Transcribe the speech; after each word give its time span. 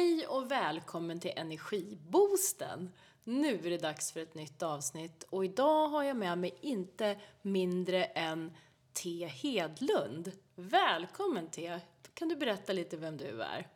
Hej 0.00 0.26
och 0.26 0.50
välkommen 0.50 1.20
till 1.20 1.32
Energiboosten! 1.36 2.92
Nu 3.24 3.54
är 3.54 3.70
det 3.70 3.78
dags 3.78 4.12
för 4.12 4.20
ett 4.20 4.34
nytt 4.34 4.62
avsnitt 4.62 5.22
och 5.30 5.44
idag 5.44 5.88
har 5.88 6.02
jag 6.02 6.16
med 6.16 6.38
mig 6.38 6.54
inte 6.60 7.16
mindre 7.42 8.04
än 8.04 8.52
T 8.92 9.26
Hedlund. 9.26 10.32
Välkommen 10.54 11.50
T! 11.50 11.78
Kan 12.14 12.28
du 12.28 12.36
berätta 12.36 12.72
lite 12.72 12.96
vem 12.96 13.16
du 13.16 13.42
är? 13.42 13.66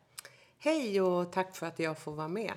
Hej 0.57 1.01
och 1.01 1.31
tack 1.31 1.55
för 1.55 1.65
att 1.65 1.79
jag 1.79 1.97
får 1.97 2.11
vara 2.11 2.27
med. 2.27 2.53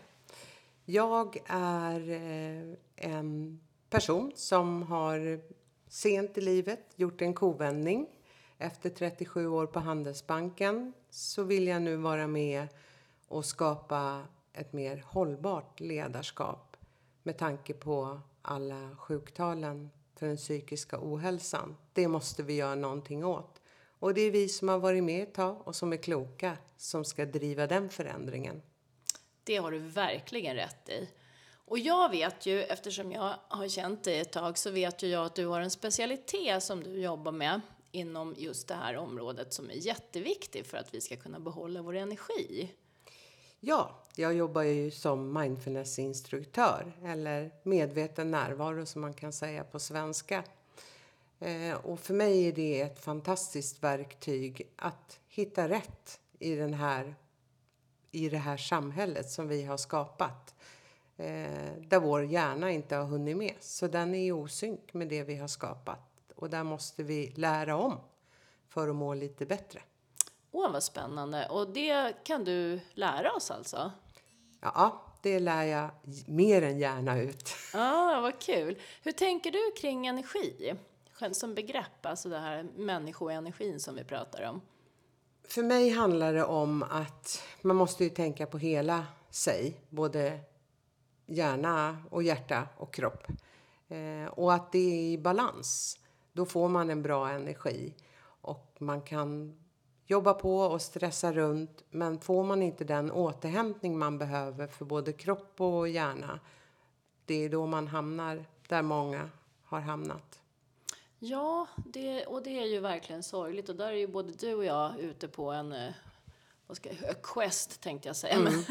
Jag 0.84 1.38
är 1.46 2.10
eh, 2.10 2.74
en 2.96 3.60
person 3.91 4.32
som 4.34 4.82
har 4.82 5.41
sent 5.88 6.38
i 6.38 6.41
livet 6.41 6.92
gjort 6.96 7.23
en 7.23 7.34
kovändning. 7.34 8.06
Efter 8.59 8.91
37 8.91 9.46
år 9.46 9.66
på 9.66 9.80
Handelsbanken 9.80 10.92
så 11.10 11.42
vill 11.42 11.66
jag 11.66 11.82
nu 11.82 11.96
vara 11.96 12.27
med 12.27 12.69
och 13.28 13.45
skapa 13.45 14.23
ett 14.52 14.73
mer 14.73 15.05
hållbart 15.06 15.80
ledarskap 15.80 16.77
med 17.23 17.38
tanke 17.38 17.74
på 17.74 18.20
alla 18.42 18.96
sjuktalen 18.96 19.91
för 20.16 20.27
den 20.27 20.37
psykiska 20.37 20.98
ohälsan. 21.01 21.77
Det 21.92 22.09
måste 22.09 22.42
vi 22.42 22.54
göra 22.54 22.74
någonting 22.74 23.24
åt. 23.24 23.60
Och 23.98 24.14
det 24.14 24.20
är 24.20 24.30
vi 24.30 24.48
som 24.48 24.68
har 24.68 24.78
varit 24.78 25.04
med 25.04 25.23
ett 25.23 25.34
tag 25.34 25.68
och 25.68 25.77
som 25.77 25.92
är 25.92 25.96
kloka 25.96 26.56
som 26.77 27.04
ska 27.04 27.27
driva 27.27 27.66
den 27.66 27.88
förändringen. 27.88 28.62
Det 29.45 29.56
har 29.56 29.70
du 29.70 29.79
verkligen 29.79 30.56
rätt 30.56 30.88
i. 30.88 31.09
Och 31.65 31.79
jag 31.79 32.10
vet 32.10 32.46
ju, 32.46 32.62
eftersom 32.62 33.12
jag 33.12 33.34
har 33.48 33.68
känt 33.68 34.04
dig 34.04 34.20
ett 34.20 34.32
tag, 34.32 34.59
så 34.59 34.70
vet 34.70 35.02
ju 35.02 35.09
jag 35.09 35.26
att 35.26 35.34
du 35.34 35.46
har 35.46 35.60
en 35.60 35.70
specialitet 35.70 36.62
som 36.62 36.82
du 36.82 37.01
jobbar 37.01 37.32
med 37.32 37.60
inom 37.92 38.34
just 38.38 38.68
det 38.68 38.74
här 38.74 38.96
området 38.96 39.52
som 39.52 39.70
är 39.70 39.74
jätteviktig 39.74 40.66
för 40.66 40.79
att 40.79 40.95
vi 40.95 41.01
ska 41.01 41.16
kunna 41.16 41.40
behålla 41.40 41.82
vår 41.82 41.96
energi. 41.96 42.74
Ja, 43.60 43.90
jag 44.16 44.34
jobbar 44.34 44.62
ju 44.62 44.90
som 44.90 45.32
mindfulnessinstruktör 45.32 46.92
eller 47.04 47.51
medveten 47.62 48.30
närvaro 48.30 48.87
som 48.87 49.00
man 49.00 49.15
kan 49.15 49.32
säga 49.32 49.65
på 49.65 49.78
svenska. 49.78 50.45
Eh, 51.38 51.74
och 51.74 52.00
för 52.00 52.15
mig 52.15 52.48
är 52.48 52.52
det 52.52 52.80
ett 52.80 52.98
fantastiskt 52.98 53.82
verktyg 53.82 54.73
att 54.76 55.20
hitta 55.28 55.68
rätt 55.68 56.20
i, 56.38 56.54
den 56.54 56.74
här, 56.74 57.15
i 58.10 58.28
det 58.28 58.38
här 58.38 58.56
samhället 58.56 59.30
som 59.30 59.48
vi 59.48 59.65
har 59.65 59.76
skapat. 59.76 60.54
Eh, 61.16 61.72
där 61.78 62.00
vår 62.00 62.24
hjärna 62.24 62.70
inte 62.70 62.96
har 62.96 63.04
hunnit 63.04 63.37
med. 63.37 63.54
Så 63.60 63.87
den 63.87 64.15
är 64.15 64.26
i 64.26 64.32
osynk 64.32 64.94
med 64.94 65.09
det 65.09 65.22
vi 65.22 65.37
har 65.37 65.48
skapat. 65.48 66.32
Och 66.34 66.50
där 66.50 66.65
måste 66.65 67.03
vi 67.03 67.32
lära 67.37 67.76
om 67.76 68.00
för 68.69 68.88
att 68.88 68.97
må 68.97 69.15
lite 69.15 69.47
bättre. 69.47 69.81
Åh, 70.50 70.72
vad 70.72 70.82
spännande. 70.82 71.47
Och 71.47 71.69
det 71.72 72.25
kan 72.25 72.44
du 72.44 72.81
lära 72.94 73.32
oss 73.32 73.50
alltså? 73.50 73.93
Ja, 74.60 75.03
det 75.22 75.41
lär 75.41 75.65
jag 75.65 75.91
mer 76.27 76.62
än 76.62 76.78
gärna 76.78 77.21
ut. 77.21 77.55
Ja, 77.72 78.16
ah, 78.16 78.21
vad 78.21 78.38
kul. 78.38 78.78
Hur 79.03 79.12
tänker 79.12 79.50
du 79.50 79.72
kring 79.81 80.06
energi? 80.06 80.75
Som 81.32 81.55
begrepp, 81.55 82.06
alltså 82.06 82.28
det 82.28 82.38
här 82.38 82.62
människoenergin 82.77 83.81
som 83.81 83.94
vi 83.94 84.05
pratar 84.05 84.49
om. 84.49 84.60
För 85.49 85.62
mig 85.62 85.91
handlar 85.91 86.34
det 86.34 86.44
om 86.44 86.83
att 86.83 87.43
man 87.62 87.77
måste 87.77 88.05
ju 88.05 88.10
tänka 88.10 88.47
på 88.47 88.59
hela 88.59 89.06
sig. 89.31 89.81
Både 89.88 90.41
hjärna 91.27 91.97
och 92.10 92.22
hjärta 92.22 92.69
och 92.77 92.94
kropp. 92.94 93.27
Eh, 93.88 94.33
och 94.33 94.55
att 94.55 94.72
det 94.72 94.78
är 94.78 95.12
i 95.12 95.19
balans. 95.19 95.99
Då 96.33 96.47
får 96.47 96.69
man 96.69 96.91
en 96.91 97.03
bra 97.03 97.28
energi. 97.28 97.94
Och 98.41 98.77
man 98.78 99.03
kan 99.03 99.59
jobba 100.09 100.34
på 100.34 100.59
och 100.59 100.82
stressa 100.82 101.32
runt. 101.32 101.84
Men 101.91 102.20
får 102.20 102.44
man 102.44 102.62
inte 102.62 102.84
den 102.84 103.10
återhämtning 103.10 103.98
man 103.98 104.19
behöver 104.19 104.66
för 104.66 104.84
både 104.84 105.12
kropp 105.12 105.60
och 105.60 105.88
hjärna. 105.88 106.41
Det 107.25 107.44
är 107.44 107.49
då 107.49 107.66
man 107.66 107.88
hamnar 107.88 108.44
där 108.69 108.83
många 108.83 109.31
har 109.65 109.81
hamnat. 109.81 110.41
Ja, 111.19 111.66
det, 111.77 112.27
och 112.27 112.43
det 112.43 112.59
är 112.59 112.66
ju 112.66 112.81
verkligen 112.81 113.22
sorgligt. 113.22 113.69
Och 113.69 113.77
där 113.77 113.88
är 113.88 113.97
ju 113.97 114.06
både 114.06 114.33
du 114.33 114.55
och 114.55 114.65
jag 114.65 114.99
ute 114.99 115.28
på 115.28 115.50
en 115.50 115.72
eh, 115.72 115.93
vad 116.69 116.77
ska, 116.77 116.91
a 116.91 117.15
quest 117.23 117.81
tänkte 117.81 118.09
jag 118.09 118.17
säga. 118.17 118.34
Mm. 118.34 118.62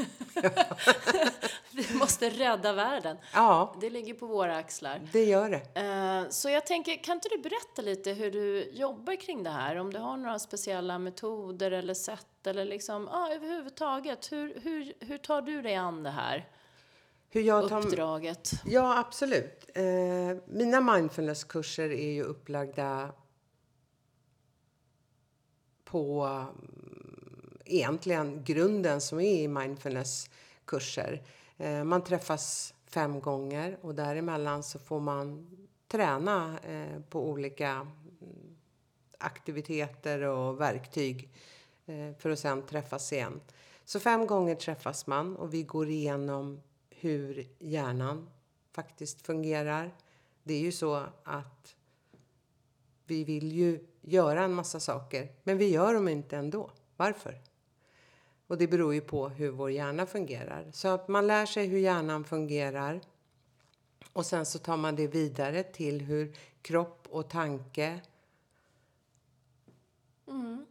vi 1.71 1.93
måste 1.93 2.29
rädda 2.29 2.73
världen. 2.73 3.17
Ja. 3.33 3.75
Det 3.81 3.89
ligger 3.89 4.13
på 4.13 4.25
våra 4.25 4.57
axlar. 4.57 5.09
Det 5.11 5.23
gör 5.23 5.49
det. 5.49 6.23
Uh, 6.23 6.29
så 6.29 6.49
jag 6.49 6.65
tänker, 6.65 7.03
kan 7.03 7.15
inte 7.15 7.29
du 7.29 7.37
berätta 7.37 7.81
lite 7.81 8.11
hur 8.11 8.31
du 8.31 8.71
jobbar 8.71 9.21
kring 9.21 9.43
det 9.43 9.49
här? 9.49 9.75
Om 9.75 9.93
du 9.93 9.99
har 9.99 10.17
några 10.17 10.39
speciella 10.39 10.99
metoder 10.99 11.71
eller 11.71 11.93
sätt 11.93 12.47
eller 12.47 12.65
liksom, 12.65 13.09
ja, 13.11 13.33
överhuvudtaget. 13.33 14.31
Hur, 14.31 14.59
hur, 14.59 14.93
hur 14.99 15.17
tar 15.17 15.41
du 15.41 15.61
dig 15.61 15.75
an 15.75 16.03
det 16.03 16.09
här? 16.09 16.49
Hur 17.29 17.41
jag 17.41 17.69
tar, 17.69 17.85
uppdraget? 17.85 18.51
Ja, 18.65 18.99
absolut. 18.99 19.69
Uh, 19.77 20.37
mina 20.47 20.81
mindfulnesskurser 20.81 21.89
är 21.89 22.11
ju 22.11 22.23
upplagda 22.23 23.11
på 25.83 26.27
egentligen 27.67 28.43
grunden 28.43 29.01
som 29.01 29.19
är 29.19 29.41
i 29.43 29.47
mindfulnesskurser. 29.47 31.21
Eh, 31.57 31.83
man 31.83 32.03
träffas 32.03 32.73
fem 32.85 33.19
gånger 33.19 33.77
och 33.81 33.95
däremellan 33.95 34.63
så 34.63 34.79
får 34.79 34.99
man 34.99 35.47
träna 35.87 36.59
eh, 36.59 37.01
på 37.09 37.29
olika 37.29 37.87
aktiviteter 39.17 40.21
och 40.21 40.61
verktyg 40.61 41.29
eh, 41.85 42.13
för 42.19 42.29
att 42.29 42.39
sen 42.39 42.61
träffas 42.61 43.13
igen. 43.13 43.41
Så 43.85 43.99
fem 43.99 44.27
gånger 44.27 44.55
träffas 44.55 45.07
man 45.07 45.35
och 45.35 45.53
vi 45.53 45.63
går 45.63 45.89
igenom 45.89 46.61
hur 46.89 47.47
hjärnan 47.59 48.29
faktiskt 48.71 49.25
fungerar. 49.25 49.95
Det 50.43 50.53
är 50.53 50.59
ju 50.59 50.71
så 50.71 51.03
att 51.23 51.75
vi 53.05 53.23
vill 53.23 53.51
ju 53.51 53.85
göra 54.01 54.43
en 54.43 54.53
massa 54.53 54.79
saker, 54.79 55.31
men 55.43 55.57
vi 55.57 55.69
gör 55.69 55.93
dem 55.93 56.07
inte 56.07 56.37
ändå. 56.37 56.71
Varför? 56.97 57.41
Och 58.47 58.57
det 58.57 58.67
beror 58.67 58.93
ju 58.93 59.01
på 59.01 59.29
hur 59.29 59.51
vår 59.51 59.71
hjärna 59.71 60.05
fungerar. 60.05 60.71
Så 60.73 60.87
att 60.87 61.07
man 61.07 61.27
lär 61.27 61.45
sig 61.45 61.67
hur 61.67 61.79
hjärnan 61.79 62.23
fungerar. 62.23 63.01
Och 64.13 64.25
sen 64.25 64.45
så 64.45 64.59
tar 64.59 64.77
man 64.77 64.95
det 64.95 65.07
vidare 65.07 65.63
till 65.63 66.01
hur 66.01 66.35
kropp 66.61 67.07
och 67.09 67.29
tanke... 67.29 68.01
Mm. 70.27 70.65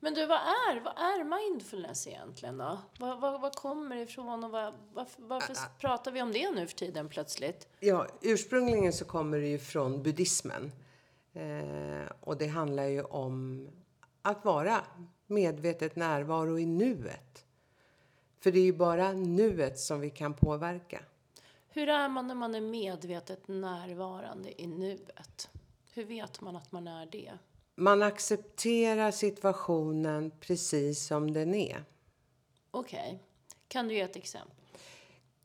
Men 0.00 0.14
du, 0.14 0.26
vad 0.26 0.38
är, 0.38 0.80
vad 0.80 0.98
är 0.98 1.24
mindfulness 1.24 2.06
egentligen 2.06 2.58
då? 2.58 2.78
Vad, 2.98 3.20
vad, 3.20 3.40
vad 3.40 3.54
kommer 3.54 3.96
det 3.96 4.02
ifrån 4.02 4.44
och 4.44 4.50
vad, 4.50 4.74
varför, 4.92 5.22
varför 5.22 5.52
uh, 5.52 5.58
pratar 5.78 6.12
vi 6.12 6.22
om 6.22 6.32
det 6.32 6.50
nu 6.50 6.66
för 6.66 6.76
tiden 6.76 7.08
plötsligt? 7.08 7.68
Ja, 7.80 8.06
ursprungligen 8.20 8.92
så 8.92 9.04
kommer 9.04 9.38
det 9.38 9.46
ju 9.46 9.58
från 9.58 10.02
buddhismen. 10.02 10.72
Eh, 11.32 12.12
och 12.20 12.38
det 12.38 12.46
handlar 12.46 12.84
ju 12.84 13.02
om 13.02 13.68
att 14.22 14.44
vara 14.44 14.80
medvetet 15.28 15.96
närvaro 15.96 16.58
i 16.58 16.66
nuet. 16.66 17.44
För 18.40 18.52
det 18.52 18.58
är 18.58 18.64
ju 18.64 18.72
bara 18.72 19.12
nuet 19.12 19.78
som 19.78 20.00
vi 20.00 20.10
kan 20.10 20.34
påverka. 20.34 21.02
Hur 21.68 21.88
är 21.88 22.08
man 22.08 22.26
när 22.26 22.34
man 22.34 22.54
är 22.54 22.60
medvetet 22.60 23.48
närvarande 23.48 24.62
i 24.62 24.66
nuet? 24.66 25.50
Hur 25.92 26.04
vet 26.04 26.40
man 26.40 26.56
att 26.56 26.72
man 26.72 26.88
är 26.88 27.06
det? 27.06 27.32
Man 27.74 28.02
accepterar 28.02 29.10
situationen 29.10 30.30
precis 30.40 31.06
som 31.06 31.32
den 31.32 31.54
är. 31.54 31.84
Okej. 32.70 33.00
Okay. 33.06 33.18
Kan 33.68 33.88
du 33.88 33.94
ge 33.94 34.00
ett 34.00 34.16
exempel? 34.16 34.56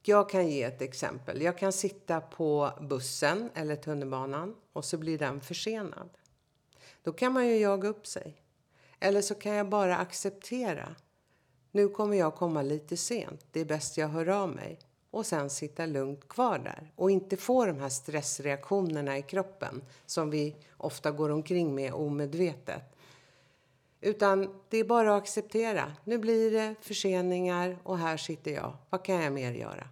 Jag 0.04 0.30
kan 0.30 0.48
ge 0.48 0.64
ett 0.64 0.82
exempel. 0.82 1.42
Jag 1.42 1.58
kan 1.58 1.72
sitta 1.72 2.22
på 2.22 2.72
bussen 2.82 3.50
eller 3.54 3.76
tunnelbanan 3.76 4.56
och 4.74 4.86
så 4.86 4.98
blir 4.98 5.18
den 5.18 5.42
försenad. 5.42 6.10
Då 7.04 7.14
kan 7.14 7.34
man 7.34 7.48
ju 7.48 7.58
jaga 7.58 7.90
upp 7.90 8.08
sig. 8.08 8.43
Eller 9.04 9.22
så 9.22 9.36
kan 9.36 9.56
jag 9.56 9.70
bara 9.70 9.98
acceptera. 9.98 10.96
Nu 11.72 11.88
kommer 11.88 12.18
jag 12.18 12.36
komma 12.36 12.62
lite 12.62 12.98
sent. 12.98 13.46
Det 13.52 13.60
är 13.60 13.66
bäst 13.66 13.98
jag 13.98 14.08
hör 14.08 14.30
av 14.30 14.50
mig. 14.50 14.80
Och 15.12 15.26
sen 15.26 15.50
sitta 15.50 15.86
lugnt 15.86 16.28
kvar 16.28 16.60
där. 16.60 16.92
Och 16.96 17.12
inte 17.12 17.38
få 17.38 17.66
de 17.66 17.80
här 17.80 17.90
stressreaktionerna 17.90 19.18
i 19.18 19.22
kroppen 19.22 19.84
som 20.06 20.30
vi 20.30 20.56
ofta 20.78 21.12
går 21.12 21.30
omkring 21.30 21.76
med 21.76 21.94
omedvetet. 21.94 22.82
Utan 24.02 24.62
det 24.70 24.78
är 24.78 24.84
bara 24.84 25.16
att 25.16 25.22
acceptera. 25.22 25.94
Nu 26.04 26.18
blir 26.18 26.52
det 26.52 26.76
förseningar 26.82 27.78
och 27.84 27.98
här 27.98 28.18
sitter 28.18 28.52
jag. 28.52 28.74
Vad 28.90 29.06
kan 29.06 29.22
jag 29.22 29.34
mer 29.34 29.52
göra? 29.52 29.88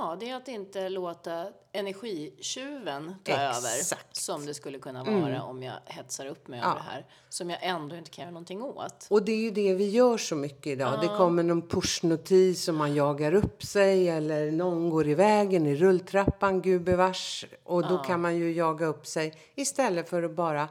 Ja, 0.00 0.16
det 0.20 0.30
är 0.30 0.36
att 0.36 0.48
inte 0.48 0.88
låta 0.88 1.46
energitjuven 1.72 3.14
ta 3.24 3.32
Exakt. 3.32 3.56
över. 3.56 4.02
Som 4.12 4.46
det 4.46 4.54
skulle 4.54 4.78
kunna 4.78 5.04
vara 5.04 5.34
mm. 5.34 5.42
om 5.42 5.62
jag 5.62 5.74
hetsar 5.86 6.26
upp 6.26 6.48
mig 6.48 6.60
ja. 6.60 6.66
över 6.66 6.76
det 6.76 6.84
här. 6.90 7.06
Som 7.28 7.50
jag 7.50 7.58
ändå 7.62 7.96
inte 7.96 8.10
kan 8.10 8.22
göra 8.22 8.32
någonting 8.32 8.62
åt. 8.62 9.06
Och 9.10 9.22
det 9.22 9.32
är 9.32 9.36
ju 9.36 9.50
det 9.50 9.74
vi 9.74 9.90
gör 9.90 10.18
så 10.18 10.34
mycket 10.34 10.66
idag. 10.66 10.94
Ja. 10.94 11.00
Det 11.00 11.16
kommer 11.16 11.42
någon 11.42 11.68
pushnotis 11.68 12.68
och 12.68 12.74
man 12.74 12.94
jagar 12.94 13.34
upp 13.34 13.62
sig. 13.62 14.08
Eller 14.08 14.50
någon 14.50 14.90
går 14.90 15.08
i 15.08 15.14
vägen 15.14 15.66
i 15.66 15.76
rulltrappan, 15.76 16.62
gubevars. 16.62 17.44
Och 17.64 17.82
då 17.82 17.94
ja. 17.94 18.02
kan 18.02 18.20
man 18.20 18.36
ju 18.36 18.52
jaga 18.52 18.86
upp 18.86 19.06
sig. 19.06 19.34
Istället 19.54 20.08
för 20.08 20.22
att 20.22 20.36
bara, 20.36 20.68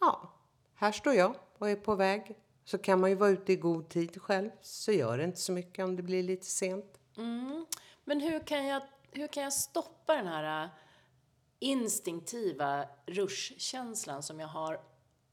ja, 0.00 0.32
här 0.74 0.92
står 0.92 1.14
jag 1.14 1.34
och 1.58 1.70
är 1.70 1.76
på 1.76 1.94
väg 1.94 2.36
Så 2.64 2.78
kan 2.78 3.00
man 3.00 3.10
ju 3.10 3.16
vara 3.16 3.30
ute 3.30 3.52
i 3.52 3.56
god 3.56 3.88
tid 3.88 4.22
själv 4.22 4.50
så 4.62 4.92
gör 4.92 5.18
det 5.18 5.24
inte 5.24 5.40
så 5.40 5.52
mycket 5.52 5.84
om 5.84 5.96
det 5.96 6.02
blir 6.02 6.22
lite 6.22 6.46
sent. 6.46 6.98
Mm. 7.16 7.66
Men 8.04 8.20
hur 8.20 8.40
kan, 8.40 8.66
jag, 8.66 8.82
hur 9.12 9.26
kan 9.26 9.42
jag 9.42 9.52
stoppa 9.52 10.14
den 10.14 10.26
här 10.26 10.64
äh, 10.64 10.70
instinktiva 11.58 12.84
rushkänslan 13.06 14.22
som 14.22 14.40
jag 14.40 14.48
har 14.48 14.80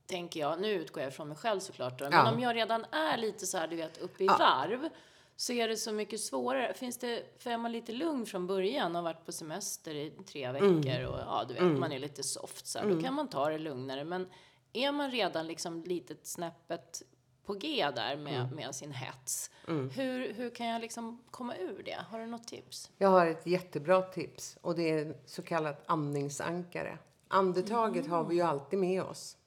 tänker 0.06 0.40
jag, 0.40 0.62
nu 0.62 0.72
utgår 0.72 1.04
jag 1.04 1.14
från 1.14 1.28
mig 1.28 1.38
själv 1.38 1.60
såklart 1.60 2.00
då, 2.00 2.04
men 2.06 2.14
Ja. 2.14 2.32
om 2.32 2.40
jag 2.40 2.56
redan 2.56 2.86
är 2.92 3.18
lite 3.18 3.46
så 3.46 3.58
här, 3.58 3.68
du 3.68 3.76
vet, 3.76 3.98
uppe 3.98 4.24
i 4.24 4.28
Ja. 4.28 4.36
varv 4.40 4.90
så 5.36 5.54
är 5.54 5.68
det 5.68 5.78
så 5.78 5.92
mycket 5.92 6.20
svårare. 6.22 6.74
Finns 6.74 6.98
det, 6.98 7.24
för 7.42 7.50
är 7.50 7.58
man 7.58 7.72
lite 7.72 7.92
lugn 7.92 8.26
från 8.26 8.48
början 8.48 8.96
och 8.96 9.04
varit 9.04 9.26
på 9.26 9.32
semester 9.32 9.96
i 9.96 10.12
tre 10.26 10.46
Mm. 10.46 10.82
veckor 10.82 11.06
och 11.06 11.20
ja, 11.20 11.46
du 11.48 11.54
vet, 11.54 11.80
man 11.80 11.92
är 11.92 12.00
lite 12.00 12.24
soft 12.24 12.68
så 12.68 12.80
här, 12.80 12.90
då 12.90 13.02
kan 13.02 13.14
man 13.14 13.28
ta 13.28 13.50
det 13.50 13.58
lugnare. 13.58 14.04
Men 14.04 14.30
är 14.74 14.92
man 14.92 15.12
redan 15.12 15.48
liksom 15.48 15.84
litet 15.84 16.26
snäppet 16.28 17.02
på 17.46 17.54
G 17.54 17.92
där 17.96 18.18
med, 18.18 18.42
Mm. 18.42 18.56
med 18.56 18.76
sin 18.76 18.92
hets, 18.92 19.52
hur, 19.68 20.34
hur 20.34 20.50
kan 20.50 20.68
jag 20.68 20.82
liksom 20.82 21.22
komma 21.32 21.56
ur 21.56 21.84
det? 21.86 22.06
Har 22.10 22.20
du 22.20 22.26
något 22.26 22.48
tips? 22.48 22.92
Jag 22.98 23.10
har 23.10 23.26
ett 23.26 23.48
jättebra 23.48 24.02
tips 24.02 24.58
och 24.62 24.76
det 24.76 24.90
är 24.90 25.16
så 25.26 25.42
kallat 25.42 25.84
andningsankare. 25.86 26.98
Andetaget 27.28 28.08
har 28.08 28.24
vi 28.24 28.36
ju 28.36 28.42
alltid 28.42 28.80
med 28.80 29.04
oss. 29.04 29.38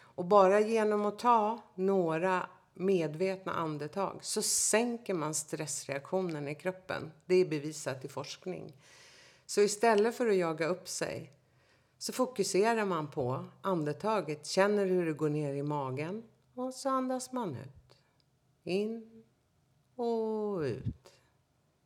Och 0.00 0.24
bara 0.24 0.60
genom 0.60 1.06
att 1.06 1.18
ta 1.18 1.60
några 1.74 2.46
medvetna 2.74 3.52
andetag 3.52 4.18
så 4.22 4.42
sänker 4.42 5.14
man 5.14 5.34
stressreaktionen 5.34 6.48
i 6.48 6.54
kroppen. 6.54 7.12
Det 7.26 7.34
är 7.34 7.44
bevisat 7.44 8.04
i 8.04 8.08
forskning. 8.08 8.72
Så 9.46 9.60
istället 9.60 10.16
för 10.16 10.26
att 10.28 10.36
jaga 10.36 10.66
upp 10.66 10.88
sig 10.88 11.32
så 11.98 12.12
fokuserar 12.12 12.84
man 12.84 13.10
på 13.10 13.44
andetaget, 13.62 14.46
känner 14.46 14.86
hur 14.86 15.06
det 15.06 15.12
går 15.12 15.28
ner 15.28 15.54
i 15.54 15.62
magen 15.62 16.22
och 16.60 16.74
så 16.74 16.88
andas 16.88 17.32
man 17.32 17.56
ut. 17.56 18.02
In 18.64 19.24
och 19.96 20.60
ut. 20.60 21.12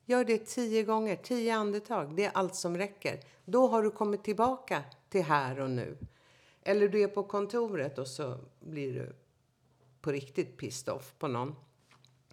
Gör 0.04 0.24
det 0.24 0.46
tio 0.46 0.82
gånger, 0.82 1.16
tio 1.16 1.54
andetag. 1.54 2.16
Det 2.16 2.24
är 2.24 2.30
allt 2.34 2.54
som 2.54 2.76
räcker. 2.76 3.20
Då 3.44 3.66
har 3.66 3.82
du 3.82 3.90
kommit 3.90 4.24
tillbaka 4.24 4.84
till 5.08 5.22
här 5.22 5.60
och 5.60 5.70
nu. 5.70 5.98
Eller 6.62 6.88
du 6.88 7.02
är 7.02 7.08
på 7.08 7.22
kontoret 7.22 7.98
och 7.98 8.08
så 8.08 8.38
blir 8.60 8.94
du 8.94 9.16
på 10.00 10.12
riktigt 10.12 10.56
pissed 10.56 10.94
off 10.94 11.14
på 11.18 11.28
någon. 11.28 11.54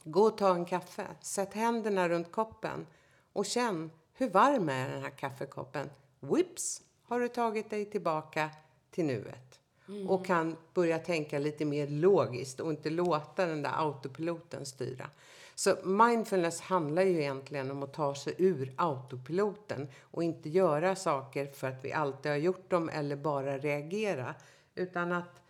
Gå 0.04 0.24
och 0.24 0.38
ta 0.38 0.56
en 0.56 0.66
kaffe. 0.66 1.08
Sätt 1.22 1.54
händerna 1.54 2.10
runt 2.10 2.32
koppen 2.32 2.88
och 3.34 3.46
känn 3.46 3.92
hur 4.14 4.30
varm 4.30 4.70
är 4.70 4.90
den 4.90 5.02
här 5.02 5.10
kaffekoppen. 5.10 5.90
Whips 6.20 6.82
har 7.04 7.20
du 7.20 7.28
tagit 7.28 7.70
dig 7.70 7.86
tillbaka 7.86 8.50
till 8.92 9.06
nuet. 9.06 9.61
Och 10.08 10.26
kan 10.26 10.58
börja 10.74 11.00
tänka 11.00 11.40
lite 11.40 11.66
mer 11.66 11.88
logiskt 11.88 12.60
och 12.60 12.70
inte 12.70 12.90
låta 12.90 13.46
den 13.46 13.62
där 13.62 13.72
autopiloten 13.76 14.66
styra. 14.66 15.10
Så 15.56 15.76
mindfulness 15.84 16.62
handlar 16.62 17.02
ju 17.02 17.22
egentligen 17.22 17.72
om 17.72 17.84
att 17.84 17.94
ta 17.94 18.16
sig 18.16 18.36
ur 18.38 18.74
autopiloten 18.78 19.88
och 20.02 20.24
inte 20.24 20.50
göra 20.50 20.96
saker 20.96 21.46
för 21.46 21.68
att 21.68 21.86
vi 21.86 21.94
alltid 21.94 22.32
har 22.32 22.40
gjort 22.40 22.70
dem 22.70 22.90
eller 22.90 23.16
bara 23.16 23.58
reagera. 23.58 24.36
Utan 24.76 25.12
att 25.12 25.42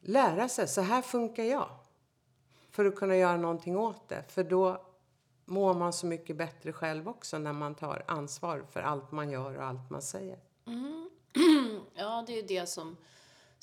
lära 0.00 0.48
sig, 0.48 0.68
så 0.68 0.80
här 0.80 1.02
funkar 1.02 1.44
jag. 1.44 1.68
För 2.70 2.84
att 2.84 2.96
kunna 2.96 3.16
göra 3.16 3.36
någonting 3.36 3.76
åt 3.76 4.08
det. 4.08 4.24
För 4.28 4.44
då 4.44 4.82
mår 5.44 5.74
man 5.74 5.92
så 5.92 6.06
mycket 6.06 6.36
bättre 6.36 6.72
själv 6.72 7.08
också 7.08 7.38
när 7.38 7.52
man 7.52 7.74
tar 7.74 8.04
ansvar 8.06 8.64
för 8.70 8.80
allt 8.80 9.12
man 9.12 9.30
gör 9.30 9.56
och 9.56 9.64
allt 9.64 9.90
man 9.90 10.02
säger. 10.02 10.38
Mm. 10.66 11.10
Ja, 11.94 12.24
det 12.26 12.32
är 12.32 12.36
ju 12.36 12.42
det 12.42 12.66
som, 12.66 12.96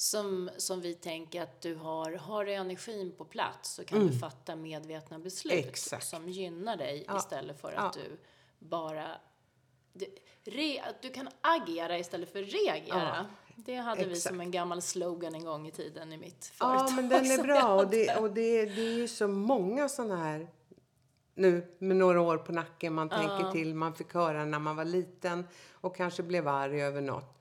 som, 0.01 0.49
som 0.57 0.81
vi 0.81 0.93
tänker 0.93 1.41
att 1.41 1.61
du 1.61 1.75
har. 1.75 2.11
Har 2.11 2.45
du 2.45 2.53
energin 2.53 3.11
på 3.17 3.25
plats 3.25 3.73
så 3.73 3.83
kan 3.85 4.07
du 4.07 4.19
fatta 4.19 4.55
medvetna 4.55 5.19
beslut 5.19 5.53
Mm. 5.53 5.69
Exakt. 5.69 6.05
som 6.07 6.29
gynnar 6.29 6.77
dig 6.77 7.05
Ja. 7.07 7.17
istället 7.17 7.61
för 7.61 7.71
Ja. 7.73 7.79
att 7.79 7.93
du 7.93 8.17
bara... 8.59 9.07
Det, 9.93 10.07
re, 10.43 10.81
du 11.01 11.09
kan 11.09 11.29
agera 11.41 11.97
istället 11.97 12.31
för 12.31 12.43
reagera. 12.43 13.25
Det 13.55 13.75
hade 13.75 14.03
vi 14.05 14.11
exakt. 14.11 14.27
som 14.27 14.41
en 14.41 14.51
gammal 14.51 14.81
slogan 14.81 15.35
en 15.35 15.45
gång 15.45 15.67
i 15.67 15.71
tiden 15.71 16.13
i 16.13 16.17
mitt 16.17 16.45
företag. 16.45 16.87
Ja, 16.89 16.95
men 16.95 17.09
den 17.09 17.31
är 17.31 17.43
bra. 17.43 17.75
Och 17.75 17.89
det, 17.89 18.15
och 18.17 18.31
det, 18.31 18.65
det 18.65 18.81
är 18.81 18.93
ju 18.97 19.07
så 19.07 19.27
många 19.27 19.89
sådana 19.89 20.17
här 20.17 20.47
nu 21.35 21.75
med 21.79 21.97
några 21.97 22.21
år 22.21 22.37
på 22.37 22.51
nacken 22.51 22.93
man 22.93 23.09
tänker 23.09 23.51
till. 23.51 23.75
Man 23.75 23.93
fick 23.95 24.13
höra 24.13 24.45
när 24.45 24.59
man 24.59 24.75
var 24.75 24.85
liten 24.85 25.47
och 25.71 25.95
kanske 25.95 26.23
blev 26.23 26.47
arg 26.47 26.81
över 26.83 27.01
något. 27.01 27.37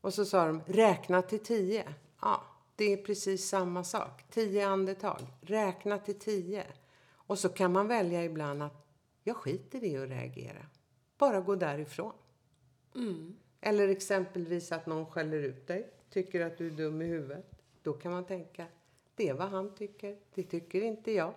Och 0.00 0.14
så 0.14 0.24
sa 0.24 0.46
de 0.46 0.62
räkna 0.66 1.22
till 1.22 1.40
tio. 1.40 1.94
Ja, 2.20 2.42
det 2.76 2.92
är 2.92 2.96
precis 2.96 3.48
samma 3.48 3.84
sak. 3.84 4.24
Tio 4.30 4.66
andetag. 4.66 5.20
Räkna 5.40 5.98
till 5.98 6.18
tio. 6.18 6.64
Och 7.12 7.38
så 7.38 7.48
kan 7.48 7.72
man 7.72 7.88
välja 7.88 8.24
ibland 8.24 8.62
att 8.62 8.86
jag 9.22 9.36
skiter 9.36 9.84
i 9.84 9.96
att 9.96 10.08
reagera. 10.08 10.66
Bara 11.18 11.40
gå 11.40 11.56
därifrån. 11.56 12.12
Eller 13.60 13.88
exempelvis 13.88 14.72
att 14.72 14.86
någon 14.86 15.06
skäller 15.06 15.42
ut 15.42 15.66
dig, 15.66 15.90
tycker 16.10 16.40
att 16.40 16.58
du 16.58 16.66
är 16.66 16.70
dum 16.70 17.02
i 17.02 17.04
huvudet. 17.04 17.50
Då 17.82 17.92
kan 17.92 18.12
man 18.12 18.24
tänka, 18.24 18.66
det 19.14 19.28
är 19.28 19.34
vad 19.34 19.48
han 19.48 19.74
tycker, 19.74 20.16
det 20.34 20.42
tycker 20.42 20.82
inte 20.82 21.12
jag. 21.12 21.34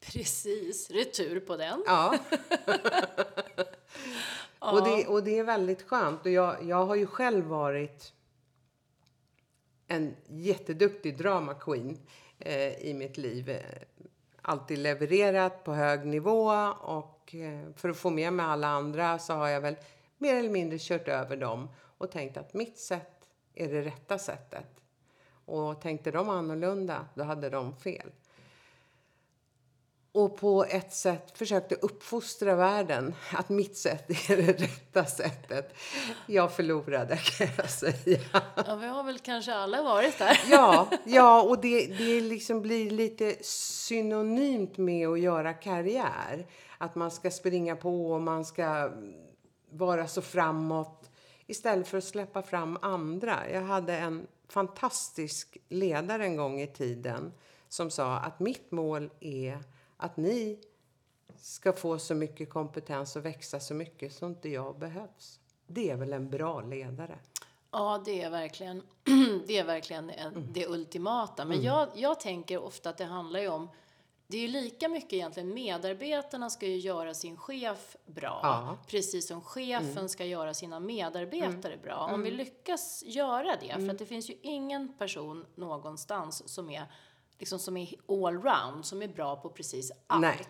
Precis, 0.00 0.90
retur 0.90 1.40
på 1.40 1.56
den. 1.56 1.82
Ja. 1.86 2.18
och, 4.62 4.84
det, 4.84 5.06
och 5.06 5.24
det 5.24 5.38
är 5.38 5.44
väldigt 5.44 5.82
skönt. 5.82 6.26
Och 6.26 6.32
jag, 6.32 6.62
jag 6.62 6.86
har 6.86 6.94
ju 6.94 7.06
själv 7.06 7.44
varit 7.44 8.12
en 9.86 10.16
jätteduktig 10.28 11.18
drama 11.18 11.54
queen 11.54 11.98
eh, 12.38 12.72
i 12.72 12.94
mitt 12.94 13.16
liv. 13.16 13.58
Alltid 14.42 14.78
levererat 14.78 15.64
på 15.64 15.72
hög 15.72 16.06
nivå 16.06 16.48
och 16.80 17.34
eh, 17.34 17.72
för 17.76 17.88
att 17.88 17.96
få 17.96 18.10
med 18.10 18.32
mig 18.32 18.46
alla 18.46 18.68
andra 18.68 19.18
så 19.18 19.32
har 19.32 19.48
jag 19.48 19.60
väl 19.60 19.76
mer 20.18 20.36
eller 20.36 20.50
mindre 20.50 20.78
kört 20.80 21.08
över 21.08 21.36
dem 21.36 21.68
och 21.98 22.10
tänkt 22.10 22.36
att 22.36 22.54
mitt 22.54 22.78
sätt 22.78 23.28
är 23.54 23.68
det 23.68 23.82
rätta 23.82 24.18
sättet. 24.18 24.66
Och 25.44 25.80
tänkte 25.80 26.10
de 26.10 26.28
annorlunda, 26.28 27.06
då 27.14 27.24
hade 27.24 27.50
de 27.50 27.76
fel. 27.76 28.10
Och 30.14 30.36
på 30.36 30.64
ett 30.64 30.92
sätt 30.92 31.38
försökte 31.38 31.74
uppfostra 31.74 32.54
världen 32.54 33.14
att 33.32 33.48
mitt 33.48 33.76
sätt 33.76 34.30
är 34.30 34.36
det 34.36 34.52
rätta 34.52 35.04
sättet. 35.04 35.74
Jag 36.26 36.52
förlorade 36.52 37.16
kan 37.16 37.48
jag 37.56 37.70
säga. 37.70 38.20
Ja, 38.66 38.76
vi 38.76 38.86
har 38.86 39.02
väl 39.02 39.18
kanske 39.18 39.54
alla 39.54 39.82
varit 39.82 40.18
där. 40.18 40.40
Ja, 40.50 40.88
ja 41.04 41.42
och 41.42 41.60
det, 41.60 41.86
det 41.86 42.20
liksom 42.20 42.62
blir 42.62 42.90
lite 42.90 43.36
synonymt 43.44 44.78
med 44.78 45.08
att 45.08 45.20
göra 45.20 45.54
karriär. 45.54 46.46
Att 46.78 46.94
man 46.94 47.10
ska 47.10 47.30
springa 47.30 47.76
på 47.76 48.12
och 48.12 48.22
man 48.22 48.44
ska 48.44 48.90
vara 49.70 50.06
så 50.06 50.22
framåt 50.22 51.10
istället 51.46 51.88
för 51.88 51.98
att 51.98 52.04
släppa 52.04 52.42
fram 52.42 52.78
andra. 52.82 53.50
Jag 53.52 53.62
hade 53.62 53.96
en 53.96 54.26
fantastisk 54.48 55.58
ledare 55.68 56.24
en 56.24 56.36
gång 56.36 56.60
i 56.60 56.66
tiden 56.66 57.32
som 57.68 57.90
sa 57.90 58.16
att 58.16 58.40
mitt 58.40 58.70
mål 58.70 59.10
är 59.20 59.58
att 60.02 60.16
ni 60.16 60.58
ska 61.36 61.72
få 61.72 61.98
så 61.98 62.14
mycket 62.14 62.50
kompetens 62.50 63.16
och 63.16 63.24
växa 63.24 63.60
så 63.60 63.74
mycket 63.74 64.12
så 64.12 64.26
inte 64.26 64.48
jag 64.48 64.78
behövs. 64.78 65.40
Det 65.66 65.90
är 65.90 65.96
väl 65.96 66.12
en 66.12 66.30
bra 66.30 66.60
ledare? 66.60 67.18
Ja, 67.70 68.02
det 68.04 68.22
är 68.22 68.30
verkligen, 68.30 68.82
det, 69.46 69.58
är 69.58 69.64
verkligen 69.64 70.10
en, 70.10 70.32
Mm. 70.32 70.48
det 70.52 70.66
ultimata. 70.68 71.44
Men 71.44 71.62
jag, 71.62 71.88
jag 71.94 72.20
tänker 72.20 72.58
ofta 72.62 72.90
att 72.90 72.98
det 72.98 73.04
handlar 73.04 73.40
ju 73.40 73.48
om 73.48 73.68
det 74.26 74.36
är 74.36 74.40
ju 74.42 74.48
lika 74.48 74.88
mycket 74.88 75.12
egentligen 75.12 75.54
medarbetarna 75.54 76.50
ska 76.50 76.66
ju 76.66 76.76
göra 76.78 77.14
sin 77.14 77.36
chef 77.36 77.96
bra. 78.06 78.40
Ja. 78.42 78.62
Mm. 78.62 78.74
Precis 78.86 79.28
som 79.28 79.40
chefen 79.42 80.08
ska 80.08 80.24
göra 80.24 80.54
sina 80.54 80.80
medarbetare 80.80 81.76
bra. 81.82 81.96
Om 81.96 82.08
Mm. 82.10 82.22
vi 82.22 82.30
lyckas 82.30 83.02
göra 83.06 83.56
det, 83.60 83.74
för 83.74 83.88
att 83.90 83.98
det 83.98 84.06
finns 84.06 84.30
ju 84.30 84.34
ingen 84.42 84.92
person 84.98 85.46
någonstans 85.54 86.48
som 86.48 86.70
är, 86.70 86.92
liksom, 87.42 87.58
som 87.58 87.76
är 87.76 87.94
allround, 88.08 88.86
som 88.86 89.02
är 89.02 89.08
bra 89.08 89.36
på 89.36 89.48
precis 89.50 89.92
allt. 90.06 90.20
Nej. 90.22 90.46